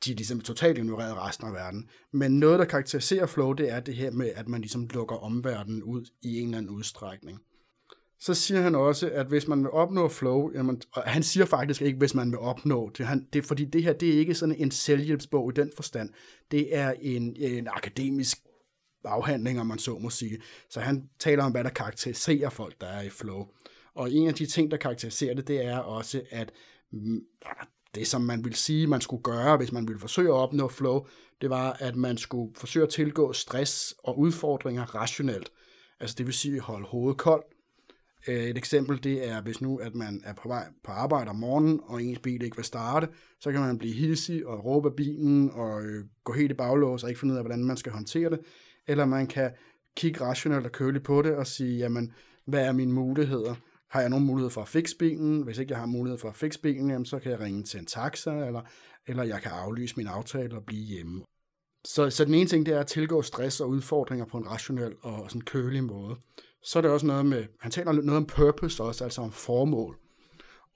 de 0.04 0.14
ligesom 0.14 0.40
totalt 0.40 0.78
ignorerede 0.78 1.14
resten 1.14 1.46
af 1.46 1.52
verden. 1.52 1.88
Men 2.12 2.38
noget, 2.38 2.58
der 2.58 2.64
karakteriserer 2.64 3.26
flow, 3.26 3.52
det 3.52 3.70
er 3.70 3.80
det 3.80 3.94
her 3.94 4.10
med, 4.10 4.30
at 4.34 4.48
man 4.48 4.60
ligesom 4.60 4.86
lukker 4.86 5.16
omverdenen 5.16 5.82
ud 5.82 6.04
i 6.22 6.40
en 6.40 6.46
eller 6.46 6.58
anden 6.58 6.70
udstrækning. 6.70 7.38
Så 8.20 8.34
siger 8.34 8.60
han 8.60 8.74
også, 8.74 9.10
at 9.10 9.26
hvis 9.26 9.48
man 9.48 9.62
vil 9.62 9.70
opnå 9.70 10.08
flow, 10.08 10.52
jamen, 10.54 10.82
og 10.92 11.02
han 11.02 11.22
siger 11.22 11.46
faktisk 11.46 11.82
ikke, 11.82 11.98
hvis 11.98 12.14
man 12.14 12.30
vil 12.30 12.38
opnå 12.38 12.90
det, 12.98 13.06
han, 13.06 13.28
det 13.32 13.44
fordi 13.44 13.64
det 13.64 13.82
her, 13.82 13.92
det 13.92 14.14
er 14.14 14.18
ikke 14.18 14.34
sådan 14.34 14.54
en 14.54 14.70
selvhjælpsbog 14.70 15.52
i 15.52 15.54
den 15.56 15.72
forstand. 15.76 16.10
Det 16.50 16.76
er 16.76 16.94
en, 17.00 17.36
en 17.36 17.68
akademisk 17.68 18.38
afhandling, 19.04 19.60
om 19.60 19.66
man 19.66 19.78
så 19.78 19.98
må 19.98 20.10
sige. 20.10 20.38
Så 20.70 20.80
han 20.80 21.08
taler 21.18 21.44
om, 21.44 21.52
hvad 21.52 21.64
der 21.64 21.70
karakteriserer 21.70 22.50
folk, 22.50 22.80
der 22.80 22.86
er 22.86 23.02
i 23.02 23.10
flow. 23.10 23.46
Og 23.94 24.12
en 24.12 24.28
af 24.28 24.34
de 24.34 24.46
ting, 24.46 24.70
der 24.70 24.76
karakteriserer 24.76 25.34
det, 25.34 25.48
det 25.48 25.64
er 25.64 25.78
også, 25.78 26.22
at 26.30 26.52
mm, 26.92 27.20
det, 27.94 28.07
som 28.07 28.22
man 28.22 28.44
vil 28.44 28.55
sige, 28.55 28.87
man 28.87 29.00
skulle 29.00 29.22
gøre, 29.22 29.57
hvis 29.57 29.72
man 29.72 29.88
ville 29.88 30.00
forsøge 30.00 30.28
at 30.28 30.35
opnå 30.35 30.68
flow, 30.68 31.07
det 31.40 31.50
var, 31.50 31.76
at 31.81 31.96
man 31.96 32.16
skulle 32.16 32.55
forsøge 32.57 32.83
at 32.83 32.92
tilgå 32.92 33.33
stress 33.33 33.94
og 33.98 34.18
udfordringer 34.18 34.94
rationelt. 34.94 35.52
Altså 36.00 36.16
det 36.18 36.26
vil 36.26 36.35
sige 36.35 36.61
holde 36.61 36.87
hovedet 36.87 37.18
koldt. 37.18 37.46
Øh, 38.28 38.44
et 38.44 38.59
eksempel, 38.59 39.05
det 39.05 39.28
er, 39.28 39.42
hvis 39.42 39.61
nu, 39.61 39.76
at 39.76 39.94
man 39.94 40.22
er 40.24 40.33
på 40.33 40.48
vej 40.48 40.64
på 40.85 40.92
arbejde 40.92 41.31
om 41.31 41.37
morgenen, 41.37 41.81
og 41.85 42.02
ens 42.02 42.18
bil 42.18 42.42
ikke 42.42 42.57
vil 42.57 42.64
starte, 42.64 43.09
så 43.40 43.52
kan 43.52 43.61
man 43.61 43.78
blive 43.78 43.94
hissig 43.94 44.46
og 44.46 44.64
råbe 44.64 44.88
af 44.88 44.96
bilen 44.96 45.50
og 45.50 45.83
øh, 45.83 46.05
gå 46.24 46.33
helt 46.33 46.50
i 46.50 46.55
baglås 46.55 47.02
og 47.02 47.09
ikke 47.09 47.20
finde 47.20 47.33
ud 47.33 47.38
af, 47.38 47.44
hvordan 47.44 47.64
man 47.64 47.76
skal 47.76 47.92
håndtere 47.92 48.31
det. 48.31 48.40
Eller 48.87 49.05
man 49.05 49.26
kan 49.26 49.50
kigge 49.96 50.20
rationelt 50.20 50.66
og 50.66 50.72
køligt 50.72 51.05
på 51.05 51.22
det 51.22 51.35
og 51.35 51.46
sige, 51.46 51.78
jamen, 51.78 52.12
hvad 52.46 52.66
er 52.66 52.72
mine 52.72 52.92
muligheder? 52.92 53.55
Har 53.92 54.00
jeg 54.00 54.11
nogen 54.11 54.26
mulighed 54.26 54.50
for 54.50 54.62
at 54.62 54.68
fikse 54.68 54.96
bilen? 54.96 55.42
Hvis 55.42 55.59
ikke 55.59 55.72
jeg 55.72 55.78
har 55.78 55.87
mulighed 55.87 56.18
for 56.18 56.28
at 56.28 56.37
fikse 56.37 56.61
bilen, 56.61 56.90
jamen, 56.90 57.07
så 57.07 57.18
kan 57.18 57.33
jeg 57.33 57.40
ringe 57.40 57.62
til 57.62 57.81
en 57.81 57.87
taxa, 57.87 58.31
eller, 58.31 58.62
eller 59.07 59.22
jeg 59.22 59.42
kan 59.42 59.50
aflyse 59.50 59.96
min 59.96 60.07
aftale 60.07 60.57
og 60.57 60.64
blive 60.64 60.85
hjemme. 60.85 61.24
Så, 61.85 62.11
så 62.11 62.24
den 62.24 62.35
ene 62.35 62.48
ting, 62.48 62.66
det 62.66 62.74
er 62.74 62.81
at 62.81 62.87
tilgå 62.87 63.22
stress 63.22 63.61
og 63.61 63.68
udfordringer 63.68 64.26
på 64.26 64.38
en 64.38 64.46
rationel 64.46 64.94
og 65.02 65.31
sådan 65.31 65.40
kølig 65.40 65.85
måde. 65.85 66.16
Så 66.64 66.78
er 66.78 66.81
det 66.81 66.90
også 66.90 67.07
noget 67.07 67.26
med, 67.26 67.44
han 67.61 67.70
taler 67.70 67.92
noget 67.92 68.16
om 68.16 68.26
purpose 68.26 68.83
også, 68.83 69.05
altså 69.05 69.20
om 69.20 69.33
formål. 69.33 69.98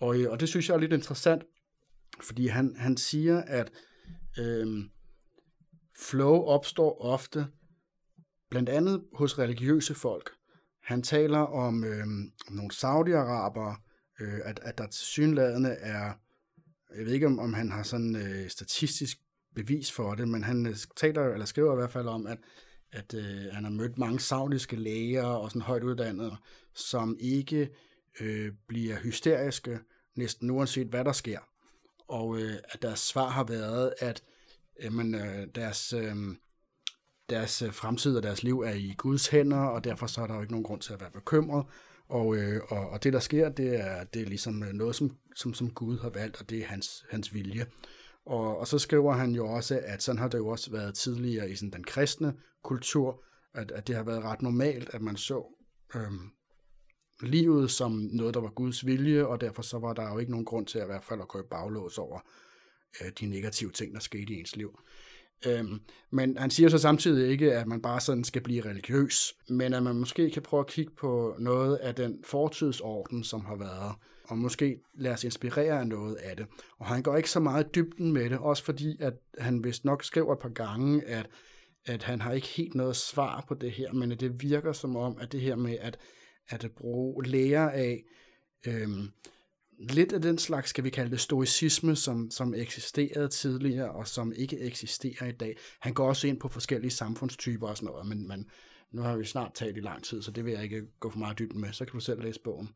Og, 0.01 0.21
øh, 0.21 0.31
og 0.31 0.41
det 0.41 0.49
synes 0.49 0.69
jeg 0.69 0.75
er 0.75 0.81
lidt 0.81 0.93
interessant, 0.93 1.43
fordi 2.23 2.47
han, 2.47 2.77
han 2.79 2.97
siger, 2.97 3.43
at 3.47 3.73
øh, 4.39 4.67
flow 5.99 6.35
opstår 6.35 7.01
ofte 7.01 7.47
blandt 8.51 8.69
andet 8.69 9.05
hos 9.13 9.39
religiøse 9.39 9.95
folk. 9.95 10.36
Han 10.87 11.03
taler 11.03 11.39
om 11.39 11.85
øh, 11.85 12.07
nogle 12.51 12.71
saudiarabere, 12.71 13.77
øh, 14.21 14.41
at, 14.45 14.61
at 14.63 14.79
der 14.79 14.87
til 14.87 15.05
synlædende 15.05 15.71
er, 15.71 16.13
jeg 16.97 17.07
ved 17.07 17.13
ikke 17.13 17.27
om, 17.27 17.39
om 17.39 17.55
han 17.55 17.71
har 17.71 17.83
sådan 17.83 18.17
øh, 18.17 18.49
statistisk 18.49 19.19
bevis 19.55 19.93
for 19.93 20.15
det, 20.15 20.29
men 20.29 20.45
han 20.45 20.67
øh, 20.67 20.77
taler 20.97 21.23
eller 21.23 21.47
skriver 21.47 21.73
i 21.73 21.77
hvert 21.77 21.91
fald 21.91 22.07
om, 22.07 22.27
at, 22.27 22.39
at 22.93 23.15
øh, 23.15 23.53
han 23.53 23.65
har 23.65 23.71
mødt 23.71 23.99
mange 23.99 24.21
saudiske 24.21 24.77
læger 24.77 25.25
og 25.25 25.51
sådan 25.51 25.63
højt 25.63 25.83
uddannede, 25.83 26.37
som 26.75 27.17
ikke 27.21 27.71
øh, 28.21 28.53
bliver 28.69 28.97
hysteriske 28.97 29.79
næsten 30.15 30.51
uanset 30.51 30.87
hvad 30.87 31.05
der 31.05 31.13
sker. 31.13 31.41
Og 32.09 32.41
øh, 32.41 32.55
at 32.69 32.83
deres 32.83 33.01
svar 33.01 33.29
har 33.29 33.45
været, 33.45 33.95
at 33.99 34.23
øh, 34.81 34.99
øh, 34.99 35.47
deres 35.55 35.93
øh, 35.93 36.17
deres 37.31 37.63
øh, 37.63 37.73
fremtid 37.73 38.17
og 38.17 38.23
deres 38.23 38.43
liv 38.43 38.61
er 38.61 38.73
i 38.73 38.95
Guds 38.99 39.29
hænder, 39.29 39.61
og 39.61 39.85
derfor 39.85 40.07
så 40.07 40.23
er 40.23 40.27
der 40.27 40.35
jo 40.35 40.41
ikke 40.41 40.53
nogen 40.53 40.65
grund 40.65 40.81
til 40.81 40.93
at 40.93 41.01
være 41.01 41.11
bekymret. 41.11 41.67
Og, 42.09 42.37
øh, 42.37 42.61
og, 42.69 42.89
og 42.91 43.05
det, 43.05 43.13
der 43.13 43.19
sker, 43.19 43.49
det 43.49 43.81
er, 43.81 44.05
det 44.05 44.23
er 44.23 44.27
ligesom 44.27 44.63
øh, 44.63 44.73
noget, 44.73 44.97
som, 44.97 45.17
som, 45.35 45.55
som 45.55 45.71
Gud 45.71 45.99
har 45.99 46.11
valgt, 46.11 46.41
og 46.41 46.51
det 46.51 46.59
er 46.59 46.67
hans, 46.67 47.05
hans 47.11 47.35
vilje. 47.35 47.67
Og, 48.27 48.59
og 48.59 48.67
så 48.69 48.79
skriver 48.79 49.13
han 49.13 49.33
jo 49.33 49.47
også, 49.47 49.81
at 49.85 50.03
sådan 50.03 50.19
har 50.19 50.29
det 50.29 50.39
jo 50.39 50.49
også 50.49 50.71
været 50.71 50.95
tidligere 50.95 51.51
i 51.51 51.57
sådan 51.57 51.71
den 51.71 51.85
kristne 51.85 52.35
kultur, 52.65 53.25
at, 53.55 53.71
at 53.71 53.87
det 53.87 53.97
har 53.97 54.03
været 54.03 54.25
ret 54.25 54.43
normalt, 54.43 54.91
at 54.93 55.03
man 55.03 55.17
så 55.17 55.45
øhm, 55.95 56.31
livet 57.23 57.71
som 57.71 57.93
noget, 57.93 58.35
der 58.35 58.41
var 58.41 58.51
Guds 58.51 58.87
vilje, 58.87 59.27
og 59.27 59.41
derfor 59.41 59.63
så 59.63 59.79
var 59.79 59.93
der 59.93 60.13
jo 60.13 60.19
ikke 60.19 60.31
nogen 60.31 60.47
grund 60.47 60.67
til 60.67 60.79
at 60.79 60.85
i 60.85 60.87
hvert 60.87 61.05
fald 61.05 61.21
at 61.21 61.29
gå 61.29 61.41
i 61.41 61.47
baglås 61.51 61.99
over 61.99 62.21
øh, 63.01 63.13
de 63.21 63.27
negative 63.27 63.71
ting, 63.71 63.95
der 63.95 64.01
skete 64.01 64.33
i 64.33 64.39
ens 64.41 64.57
liv. 64.57 64.79
Øhm, 65.47 65.81
men 66.11 66.39
han 66.39 66.51
siger 66.51 66.69
så 66.69 66.79
samtidig 66.79 67.31
ikke, 67.31 67.55
at 67.55 67.67
man 67.67 67.83
bare 67.83 68.01
sådan 68.01 68.25
skal 68.25 68.43
blive 68.43 68.65
religiøs, 68.65 69.35
men 69.49 69.75
at 69.75 69.83
man 69.83 69.97
måske 69.97 70.31
kan 70.31 70.43
prøve 70.43 70.61
at 70.61 70.67
kigge 70.67 70.93
på 71.01 71.37
noget 71.39 71.77
af 71.77 71.95
den 71.95 72.25
fortidsorden, 72.25 73.25
som 73.25 73.45
har 73.45 73.57
været, 73.57 73.95
og 74.25 74.39
måske 74.39 74.79
lade 74.95 75.17
sig 75.17 75.29
inspirere 75.29 75.81
af 75.81 75.87
noget 75.87 76.15
af 76.15 76.37
det. 76.37 76.47
Og 76.79 76.87
han 76.87 77.03
går 77.03 77.17
ikke 77.17 77.31
så 77.31 77.41
meget 77.41 77.75
dybden 77.75 78.13
med 78.13 78.31
det, 78.31 78.39
også 78.39 78.65
fordi, 78.65 78.97
at 79.01 79.15
han 79.39 79.65
vist 79.65 79.85
nok 79.85 80.05
skriver 80.05 80.33
et 80.33 80.39
par 80.39 80.49
gange, 80.49 81.05
at, 81.05 81.27
at 81.87 82.03
han 82.03 82.21
har 82.21 82.33
ikke 82.33 82.47
helt 82.47 82.75
noget 82.75 82.97
svar 82.97 83.45
på 83.49 83.55
det 83.55 83.73
her, 83.73 83.93
men 83.93 84.13
at 84.13 84.21
det 84.21 84.43
virker 84.43 84.73
som 84.73 84.97
om, 84.97 85.19
at 85.21 85.33
det 85.33 85.41
her 85.41 85.57
med 85.57 85.77
at, 85.81 85.99
at 86.49 86.71
bruge 86.77 87.27
læger 87.27 87.69
af, 87.69 88.03
øhm, 88.67 89.11
lidt 89.79 90.13
af 90.13 90.23
den 90.23 90.39
slags, 90.39 90.71
skal 90.71 90.85
vi 90.85 90.91
kalde 90.91 91.11
det, 91.11 91.21
stoicisme, 91.21 91.97
som, 91.97 92.31
som 92.31 92.55
eksisterede 92.55 93.29
tidligere, 93.29 93.91
og 93.91 94.09
som 94.09 94.33
ikke 94.37 94.61
eksisterer 94.61 95.27
i 95.27 95.33
dag. 95.33 95.57
Han 95.81 95.95
går 95.95 96.09
også 96.09 96.29
ind 96.29 96.41
på 96.41 96.49
forskellige 96.49 96.91
samfundstyper 96.91 97.69
og 97.69 97.77
sådan 97.77 97.87
noget, 97.87 98.07
men, 98.07 98.29
men 98.29 98.51
nu 98.93 99.03
har 99.03 99.17
vi 99.17 99.25
snart 99.25 99.55
talt 99.55 99.77
i 99.77 99.81
lang 99.81 100.05
tid, 100.05 100.23
så 100.23 100.31
det 100.31 100.45
vil 100.45 100.53
jeg 100.53 100.63
ikke 100.63 100.87
gå 101.01 101.11
for 101.11 101.19
meget 101.19 101.39
dybden 101.39 101.61
med. 101.61 101.73
Så 101.73 101.85
kan 101.85 101.93
du 101.93 102.01
selv 102.01 102.23
læse 102.23 102.41
bogen. 102.45 102.69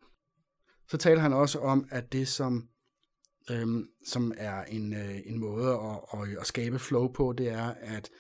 Så 0.89 0.97
taler 0.97 1.21
han 1.21 1.33
også 1.33 1.59
om, 1.59 1.89
at 1.91 2.13
det, 2.13 2.29
som, 2.29 2.69
øhm, 3.51 3.89
som 4.07 4.33
er 4.37 4.65
en, 4.65 4.95
øh, 4.95 5.21
en 5.25 5.39
måde 5.39 5.69
at, 5.69 6.21
at, 6.21 6.39
at 6.41 6.47
skabe 6.47 6.79
flow 6.79 7.13
på, 7.13 7.35
det 7.39 7.49
er 7.49 7.75
at, 7.81 8.11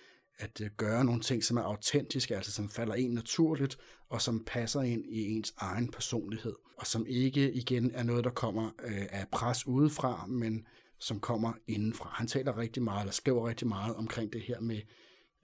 at 0.40 0.60
øh, 0.60 0.70
gøre 0.76 1.04
nogle 1.04 1.20
ting, 1.20 1.44
som 1.44 1.56
er 1.56 1.62
autentiske, 1.62 2.36
altså 2.36 2.52
som 2.52 2.68
falder 2.68 2.94
en 2.94 3.10
naturligt, 3.10 3.78
og 4.08 4.22
som 4.22 4.44
passer 4.46 4.80
ind 4.80 5.04
i 5.08 5.28
ens 5.28 5.54
egen 5.58 5.90
personlighed 5.90 6.54
og 6.80 6.86
som 6.86 7.06
ikke 7.08 7.52
igen 7.52 7.90
er 7.94 8.02
noget, 8.02 8.24
der 8.24 8.30
kommer 8.30 8.70
øh, 8.84 9.06
af 9.10 9.26
pres 9.32 9.66
udefra, 9.66 10.26
men 10.26 10.66
som 10.98 11.20
kommer 11.20 11.52
indenfra. 11.66 12.10
Han 12.12 12.26
taler 12.26 12.58
rigtig 12.58 12.82
meget, 12.82 13.00
eller 13.00 13.12
skriver 13.12 13.48
rigtig 13.48 13.68
meget 13.68 13.94
omkring 13.94 14.32
det 14.32 14.40
her 14.40 14.60
med, 14.60 14.80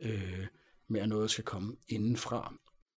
øh, 0.03 0.47
med 0.89 1.01
at 1.01 1.09
noget 1.09 1.31
skal 1.31 1.45
komme 1.45 1.77
indenfra. 1.89 2.55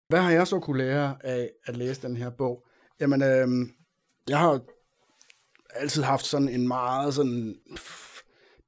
Hvad 0.09 0.21
har 0.21 0.31
jeg 0.31 0.47
så 0.47 0.61
kunne 0.61 0.79
lære 0.79 1.17
af 1.25 1.51
at 1.67 1.77
læse 1.77 2.03
den 2.03 2.17
her 2.17 2.31
bog? 2.31 2.67
Jamen, 3.01 3.23
øh, 3.23 3.49
jeg 4.29 4.39
har 4.39 4.61
altid 5.71 6.03
haft 6.03 6.27
sådan 6.27 6.49
en 6.49 6.69
meget 6.69 7.15
sådan 7.15 7.57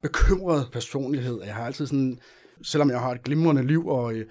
bekymret 0.01 0.69
personlighed. 0.71 1.43
Jeg 1.43 1.55
har 1.55 1.65
altid 1.65 1.87
sådan, 1.87 2.19
selvom 2.63 2.89
jeg 2.89 2.99
har 2.99 3.11
et 3.11 3.23
glimrende 3.23 3.67
liv 3.67 3.87
og 3.87 4.13
øh, 4.13 4.25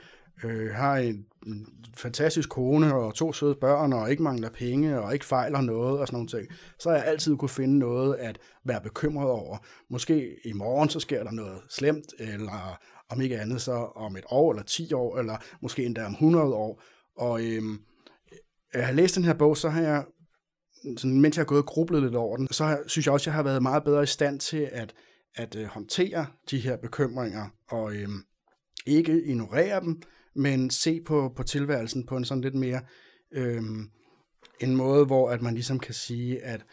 øh, 0.45 0.71
har 0.71 0.97
en 0.97 1.25
en 1.47 1.67
fantastisk 1.97 2.49
kone 2.49 2.95
og 2.95 3.15
to 3.15 3.33
søde 3.33 3.55
børn 3.55 3.93
og 3.93 4.11
ikke 4.11 4.23
mangler 4.23 4.51
penge 4.51 5.01
og 5.01 5.13
ikke 5.13 5.25
fejler 5.25 5.61
noget 5.61 6.01
og 6.01 6.07
sådan 6.07 6.17
nogle 6.17 6.29
ting, 6.29 6.47
så 6.79 6.89
har 6.89 6.97
jeg 6.97 7.07
altid 7.07 7.37
kunne 7.37 7.49
finde 7.49 7.79
noget 7.79 8.17
at 8.17 8.39
være 8.65 8.81
bekymret 8.81 9.31
over. 9.31 9.59
Måske 9.91 10.37
i 10.45 10.53
morgen 10.53 10.89
så 10.89 11.01
sker 11.01 11.25
der 11.25 11.31
noget 11.31 11.63
slemt, 11.69 12.15
eller 12.19 12.79
om 13.09 13.21
ikke 13.21 13.41
andet 13.41 13.63
så 13.63 13.73
om 13.73 14.17
et 14.17 14.25
år 14.31 14.53
eller 14.53 14.63
10 14.65 14.93
år, 14.93 15.19
eller 15.19 15.37
måske 15.63 15.85
endda 15.85 16.05
om 16.05 16.13
100 16.13 16.45
år. 16.45 16.83
Og 17.17 17.41
øh, 17.41 17.63
jeg 18.75 18.87
har 18.87 18.93
læst 18.93 19.17
den 19.17 19.25
her 19.25 19.35
bog, 19.35 19.57
så 19.57 19.69
har 19.69 19.83
jeg, 19.83 20.05
sådan, 20.97 21.21
mens 21.21 21.37
jeg 21.37 21.43
har 21.43 21.47
gået 21.47 21.63
og 21.63 21.67
grublet 21.67 22.03
lidt 22.03 22.15
over 22.15 22.37
den, 22.37 22.49
så 22.51 22.65
har, 22.65 22.81
synes 22.87 23.07
jeg 23.07 23.13
også, 23.13 23.25
at 23.25 23.27
jeg 23.27 23.35
har 23.35 23.43
været 23.43 23.63
meget 23.63 23.85
bedre 23.85 24.03
i 24.03 24.07
stand 24.07 24.41
til 24.41 24.69
at, 24.73 24.95
at 25.35 25.57
øh, 25.57 25.65
håndtere 25.65 26.27
de 26.51 26.59
her 26.59 26.77
bekymringer, 26.77 27.49
og 27.69 27.95
øh, 27.95 28.09
ikke 28.87 29.23
ignorere 29.23 29.81
dem, 29.81 30.03
men 30.35 30.71
se 30.71 31.01
på, 31.01 31.33
på 31.37 31.43
tilværelsen 31.43 32.07
på 32.07 32.17
en 32.17 32.25
sådan 32.25 32.41
lidt 32.41 32.55
mere 32.55 32.81
øh, 33.33 33.63
en 34.61 34.77
måde, 34.77 35.07
hvor 35.07 35.31
at 35.31 35.43
man 35.43 35.55
ligesom 35.55 35.81
kan 35.81 35.95
sige, 35.95 36.45
at 36.45 36.65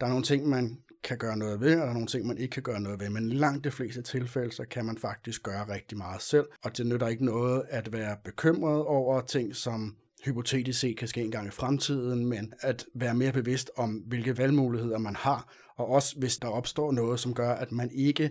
der 0.00 0.06
er 0.06 0.10
nogle 0.10 0.24
ting, 0.24 0.48
man 0.48 0.78
kan 1.04 1.18
gøre 1.18 1.36
noget 1.36 1.60
ved, 1.60 1.74
og 1.74 1.80
der 1.80 1.88
er 1.88 1.92
nogle 1.92 2.06
ting, 2.06 2.26
man 2.26 2.38
ikke 2.38 2.52
kan 2.52 2.62
gøre 2.62 2.80
noget 2.80 3.00
ved. 3.00 3.10
Men 3.10 3.28
langt 3.28 3.64
de 3.64 3.70
fleste 3.70 4.02
tilfælde, 4.02 4.52
så 4.52 4.64
kan 4.70 4.84
man 4.84 4.98
faktisk 4.98 5.42
gøre 5.42 5.68
rigtig 5.68 5.98
meget 5.98 6.22
selv. 6.22 6.46
Og 6.62 6.76
det 6.76 6.86
nytter 6.86 7.08
ikke 7.08 7.24
noget 7.24 7.62
at 7.68 7.92
være 7.92 8.16
bekymret 8.24 8.84
over 8.84 9.20
ting, 9.20 9.56
som 9.56 9.96
hypotetisk 10.24 10.80
set 10.80 10.96
kan 10.96 11.08
ske 11.08 11.20
en 11.20 11.30
gang 11.30 11.48
i 11.48 11.50
fremtiden, 11.50 12.26
men 12.26 12.52
at 12.60 12.86
være 12.94 13.14
mere 13.14 13.32
bevidst 13.32 13.70
om, 13.76 13.90
hvilke 13.90 14.38
valgmuligheder 14.38 14.98
man 14.98 15.16
har, 15.16 15.54
og 15.76 15.88
også 15.88 16.18
hvis 16.18 16.36
der 16.36 16.48
opstår 16.48 16.92
noget, 16.92 17.20
som 17.20 17.34
gør, 17.34 17.50
at 17.50 17.72
man 17.72 17.90
ikke 17.92 18.30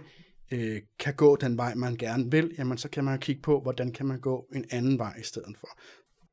øh, 0.51 0.81
kan 0.99 1.13
gå 1.15 1.35
den 1.35 1.57
vej, 1.57 1.75
man 1.75 1.95
gerne 1.95 2.31
vil, 2.31 2.51
jamen 2.57 2.77
så 2.77 2.89
kan 2.89 3.03
man 3.03 3.19
kigge 3.19 3.41
på, 3.41 3.61
hvordan 3.61 3.91
kan 3.91 4.05
man 4.05 4.19
gå 4.19 4.47
en 4.55 4.65
anden 4.69 4.97
vej 4.99 5.15
i 5.19 5.23
stedet 5.23 5.57
for. 5.59 5.67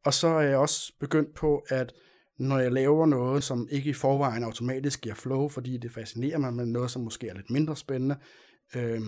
Og 0.04 0.14
så 0.14 0.28
er 0.28 0.40
jeg 0.40 0.56
også 0.56 0.92
begyndt 1.00 1.34
på, 1.34 1.62
at 1.68 1.92
når 2.38 2.58
jeg 2.58 2.72
laver 2.72 3.06
noget, 3.06 3.44
som 3.44 3.68
ikke 3.70 3.90
i 3.90 3.92
forvejen 3.92 4.44
automatisk 4.44 5.00
giver 5.00 5.14
flow, 5.14 5.48
fordi 5.48 5.76
det 5.76 5.92
fascinerer 5.92 6.38
mig 6.38 6.54
med 6.54 6.66
noget, 6.66 6.90
som 6.90 7.02
måske 7.02 7.28
er 7.28 7.34
lidt 7.34 7.50
mindre 7.50 7.76
spændende, 7.76 8.16
øh, 8.76 9.00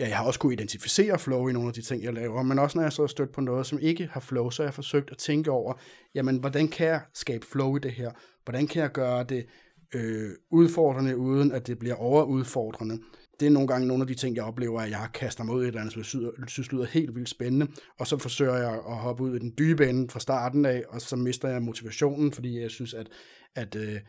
ja, 0.00 0.08
jeg 0.08 0.16
har 0.16 0.24
også 0.24 0.40
kunne 0.40 0.52
identificere 0.52 1.18
flow 1.18 1.48
i 1.48 1.52
nogle 1.52 1.68
af 1.68 1.74
de 1.74 1.82
ting, 1.82 2.02
jeg 2.02 2.14
laver, 2.14 2.42
men 2.42 2.58
også 2.58 2.78
når 2.78 2.82
jeg 2.82 2.92
så 2.92 3.02
har 3.02 3.06
stødt 3.06 3.32
på 3.32 3.40
noget, 3.40 3.66
som 3.66 3.78
ikke 3.78 4.08
har 4.12 4.20
flow, 4.20 4.50
så 4.50 4.62
har 4.62 4.66
jeg 4.66 4.74
forsøgt 4.74 5.10
at 5.10 5.18
tænke 5.18 5.50
over, 5.50 5.74
jamen, 6.14 6.36
hvordan 6.36 6.68
kan 6.68 6.86
jeg 6.86 7.00
skabe 7.14 7.46
flow 7.46 7.76
i 7.76 7.80
det 7.80 7.92
her? 7.92 8.10
Hvordan 8.44 8.66
kan 8.66 8.82
jeg 8.82 8.92
gøre 8.92 9.24
det 9.24 9.46
øh, 9.94 10.30
udfordrende, 10.50 11.16
uden 11.16 11.52
at 11.52 11.66
det 11.66 11.78
bliver 11.78 11.94
overudfordrende? 11.94 12.98
Det 13.40 13.46
er 13.46 13.50
nogle 13.50 13.68
gange 13.68 13.86
nogle 13.86 14.02
af 14.02 14.06
de 14.06 14.14
ting, 14.14 14.36
jeg 14.36 14.44
oplever, 14.44 14.80
at 14.80 14.90
jeg 14.90 15.08
kaster 15.14 15.44
mig 15.44 15.54
ud 15.54 15.60
i 15.60 15.64
et 15.64 15.68
eller 15.68 15.80
andet, 15.80 16.06
som 16.06 16.22
jeg 16.22 16.48
synes 16.48 16.72
lyder 16.72 16.84
helt 16.84 17.14
vildt 17.14 17.28
spændende, 17.28 17.66
og 17.98 18.06
så 18.06 18.18
forsøger 18.18 18.56
jeg 18.56 18.74
at 18.74 18.96
hoppe 18.96 19.22
ud 19.22 19.36
i 19.36 19.38
den 19.38 19.54
dybe 19.58 19.88
ende 19.88 20.08
fra 20.08 20.20
starten 20.20 20.64
af, 20.64 20.84
og 20.88 21.00
så 21.00 21.16
mister 21.16 21.48
jeg 21.48 21.62
motivationen, 21.62 22.32
fordi 22.32 22.60
jeg 22.60 22.70
synes, 22.70 22.94
at, 22.94 23.08
at, 23.54 23.76
øh, 23.76 24.00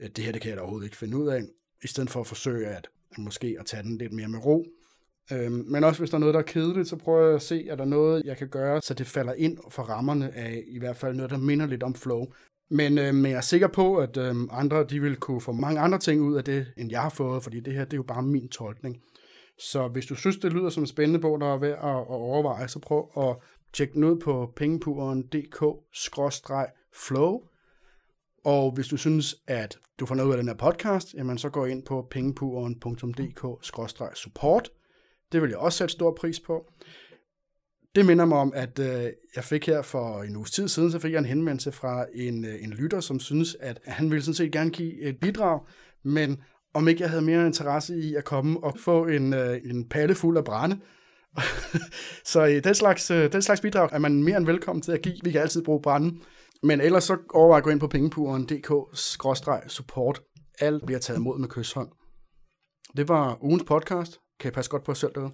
at 0.00 0.16
det 0.16 0.24
her, 0.24 0.32
det 0.32 0.40
kan 0.40 0.48
jeg 0.48 0.56
da 0.56 0.60
overhovedet 0.60 0.86
ikke 0.86 0.96
finde 0.96 1.16
ud 1.16 1.28
af, 1.28 1.42
i 1.84 1.86
stedet 1.86 2.10
for 2.10 2.20
at 2.20 2.26
forsøge 2.26 2.66
at 2.66 2.88
måske 3.18 3.56
at 3.60 3.66
tage 3.66 3.82
den 3.82 3.98
lidt 3.98 4.12
mere 4.12 4.28
med 4.28 4.38
ro, 4.46 4.64
Øhm, 5.32 5.64
men 5.68 5.84
også 5.84 6.00
hvis 6.00 6.10
der 6.10 6.16
er 6.16 6.20
noget, 6.20 6.34
der 6.34 6.40
er 6.40 6.44
kedeligt, 6.44 6.88
så 6.88 6.96
prøver 6.96 7.26
jeg 7.26 7.34
at 7.34 7.42
se, 7.42 7.68
er 7.68 7.76
der 7.76 7.84
noget, 7.84 8.22
jeg 8.24 8.36
kan 8.36 8.48
gøre, 8.48 8.82
så 8.82 8.94
det 8.94 9.06
falder 9.06 9.32
ind 9.32 9.58
for 9.70 9.82
rammerne 9.82 10.36
af 10.36 10.64
i 10.66 10.78
hvert 10.78 10.96
fald 10.96 11.14
noget, 11.14 11.30
der 11.30 11.38
minder 11.38 11.66
lidt 11.66 11.82
om 11.82 11.94
flow. 11.94 12.26
Men, 12.70 12.98
øh, 12.98 13.14
men 13.14 13.30
jeg 13.30 13.36
er 13.36 13.40
sikker 13.40 13.68
på, 13.68 13.96
at 13.96 14.16
øh, 14.16 14.34
andre 14.50 14.84
de 14.84 15.00
vil 15.00 15.16
kunne 15.16 15.40
få 15.40 15.52
mange 15.52 15.80
andre 15.80 15.98
ting 15.98 16.22
ud 16.22 16.36
af 16.36 16.44
det, 16.44 16.66
end 16.76 16.90
jeg 16.90 17.02
har 17.02 17.08
fået, 17.08 17.42
fordi 17.42 17.60
det 17.60 17.72
her 17.72 17.84
det 17.84 17.92
er 17.92 17.96
jo 17.96 18.02
bare 18.02 18.22
min 18.22 18.48
tolkning. 18.48 18.96
Så 19.58 19.88
hvis 19.88 20.06
du 20.06 20.14
synes, 20.14 20.36
det 20.36 20.52
lyder 20.52 20.70
som 20.70 20.82
en 20.82 20.86
spændende 20.86 21.20
bog, 21.20 21.40
der 21.40 21.54
er 21.54 21.58
værd 21.58 21.78
at, 21.78 22.00
at 22.00 22.06
overveje, 22.08 22.68
så 22.68 22.78
prøv 22.78 23.10
at 23.16 23.36
tjekke 23.72 23.94
den 23.94 24.04
ud 24.04 24.20
på 24.20 24.52
pengepuren.dk-flow. 24.56 27.40
Og 28.44 28.72
hvis 28.74 28.88
du 28.88 28.96
synes, 28.96 29.36
at 29.46 29.78
du 30.00 30.06
får 30.06 30.14
noget 30.14 30.28
ud 30.28 30.34
af 30.34 30.38
den 30.38 30.48
her 30.48 30.56
podcast, 30.56 31.14
jamen 31.14 31.38
så 31.38 31.48
gå 31.48 31.64
ind 31.64 31.82
på 31.82 32.06
pengepuren.dk-support 32.10 34.70
det 35.32 35.42
vil 35.42 35.50
jeg 35.50 35.58
også 35.58 35.78
sætte 35.78 35.92
stor 35.92 36.16
pris 36.20 36.40
på. 36.40 36.64
Det 37.94 38.06
minder 38.06 38.24
mig 38.24 38.38
om, 38.38 38.52
at 38.54 38.78
øh, 38.78 39.10
jeg 39.36 39.44
fik 39.44 39.66
her 39.66 39.82
for 39.82 40.22
en 40.22 40.36
uges 40.36 40.50
tid 40.50 40.68
siden, 40.68 40.90
så 40.90 40.98
fik 40.98 41.12
jeg 41.12 41.18
en 41.18 41.24
henvendelse 41.24 41.72
fra 41.72 42.06
en, 42.14 42.44
øh, 42.44 42.62
en 42.62 42.70
lytter, 42.70 43.00
som 43.00 43.20
synes, 43.20 43.56
at 43.60 43.80
han 43.84 44.10
ville 44.10 44.22
sådan 44.22 44.34
set 44.34 44.52
gerne 44.52 44.70
give 44.70 45.02
et 45.02 45.16
bidrag, 45.20 45.60
men 46.04 46.42
om 46.74 46.88
ikke 46.88 47.02
jeg 47.02 47.10
havde 47.10 47.22
mere 47.22 47.46
interesse 47.46 47.96
i 47.96 48.14
at 48.14 48.24
komme 48.24 48.64
og 48.64 48.78
få 48.78 49.06
en, 49.06 49.34
øh, 49.34 49.60
en 49.64 49.88
palle 49.88 50.14
fuld 50.14 50.36
af 50.36 50.44
brænde. 50.44 50.80
så 52.32 52.46
øh, 52.46 52.64
den, 52.64 52.74
slags, 52.74 53.10
øh, 53.10 53.32
den 53.32 53.42
slags 53.42 53.60
bidrag 53.60 53.88
er 53.92 53.98
man 53.98 54.22
mere 54.22 54.36
end 54.36 54.46
velkommen 54.46 54.82
til 54.82 54.92
at 54.92 55.02
give. 55.02 55.16
Vi 55.24 55.30
kan 55.30 55.40
altid 55.40 55.64
bruge 55.64 55.82
brænde. 55.82 56.20
Men 56.62 56.80
ellers 56.80 57.04
så 57.04 57.18
overvej 57.34 57.58
at 57.58 57.64
gå 57.64 57.70
ind 57.70 57.80
på 57.80 57.88
pengepuren.dk-support. 57.88 60.22
Alt 60.60 60.86
bliver 60.86 60.98
taget 60.98 61.18
imod 61.18 61.38
med 61.38 61.48
kysshånd. 61.48 61.88
Det 62.96 63.08
var 63.08 63.44
ugens 63.44 63.64
podcast. 63.66 64.18
Kan 64.38 64.50
I 64.50 64.52
passe 64.52 64.70
godt 64.70 64.84
på 64.84 64.90
jer 64.90 64.94
selv 64.94 65.12
derude? 65.14 65.32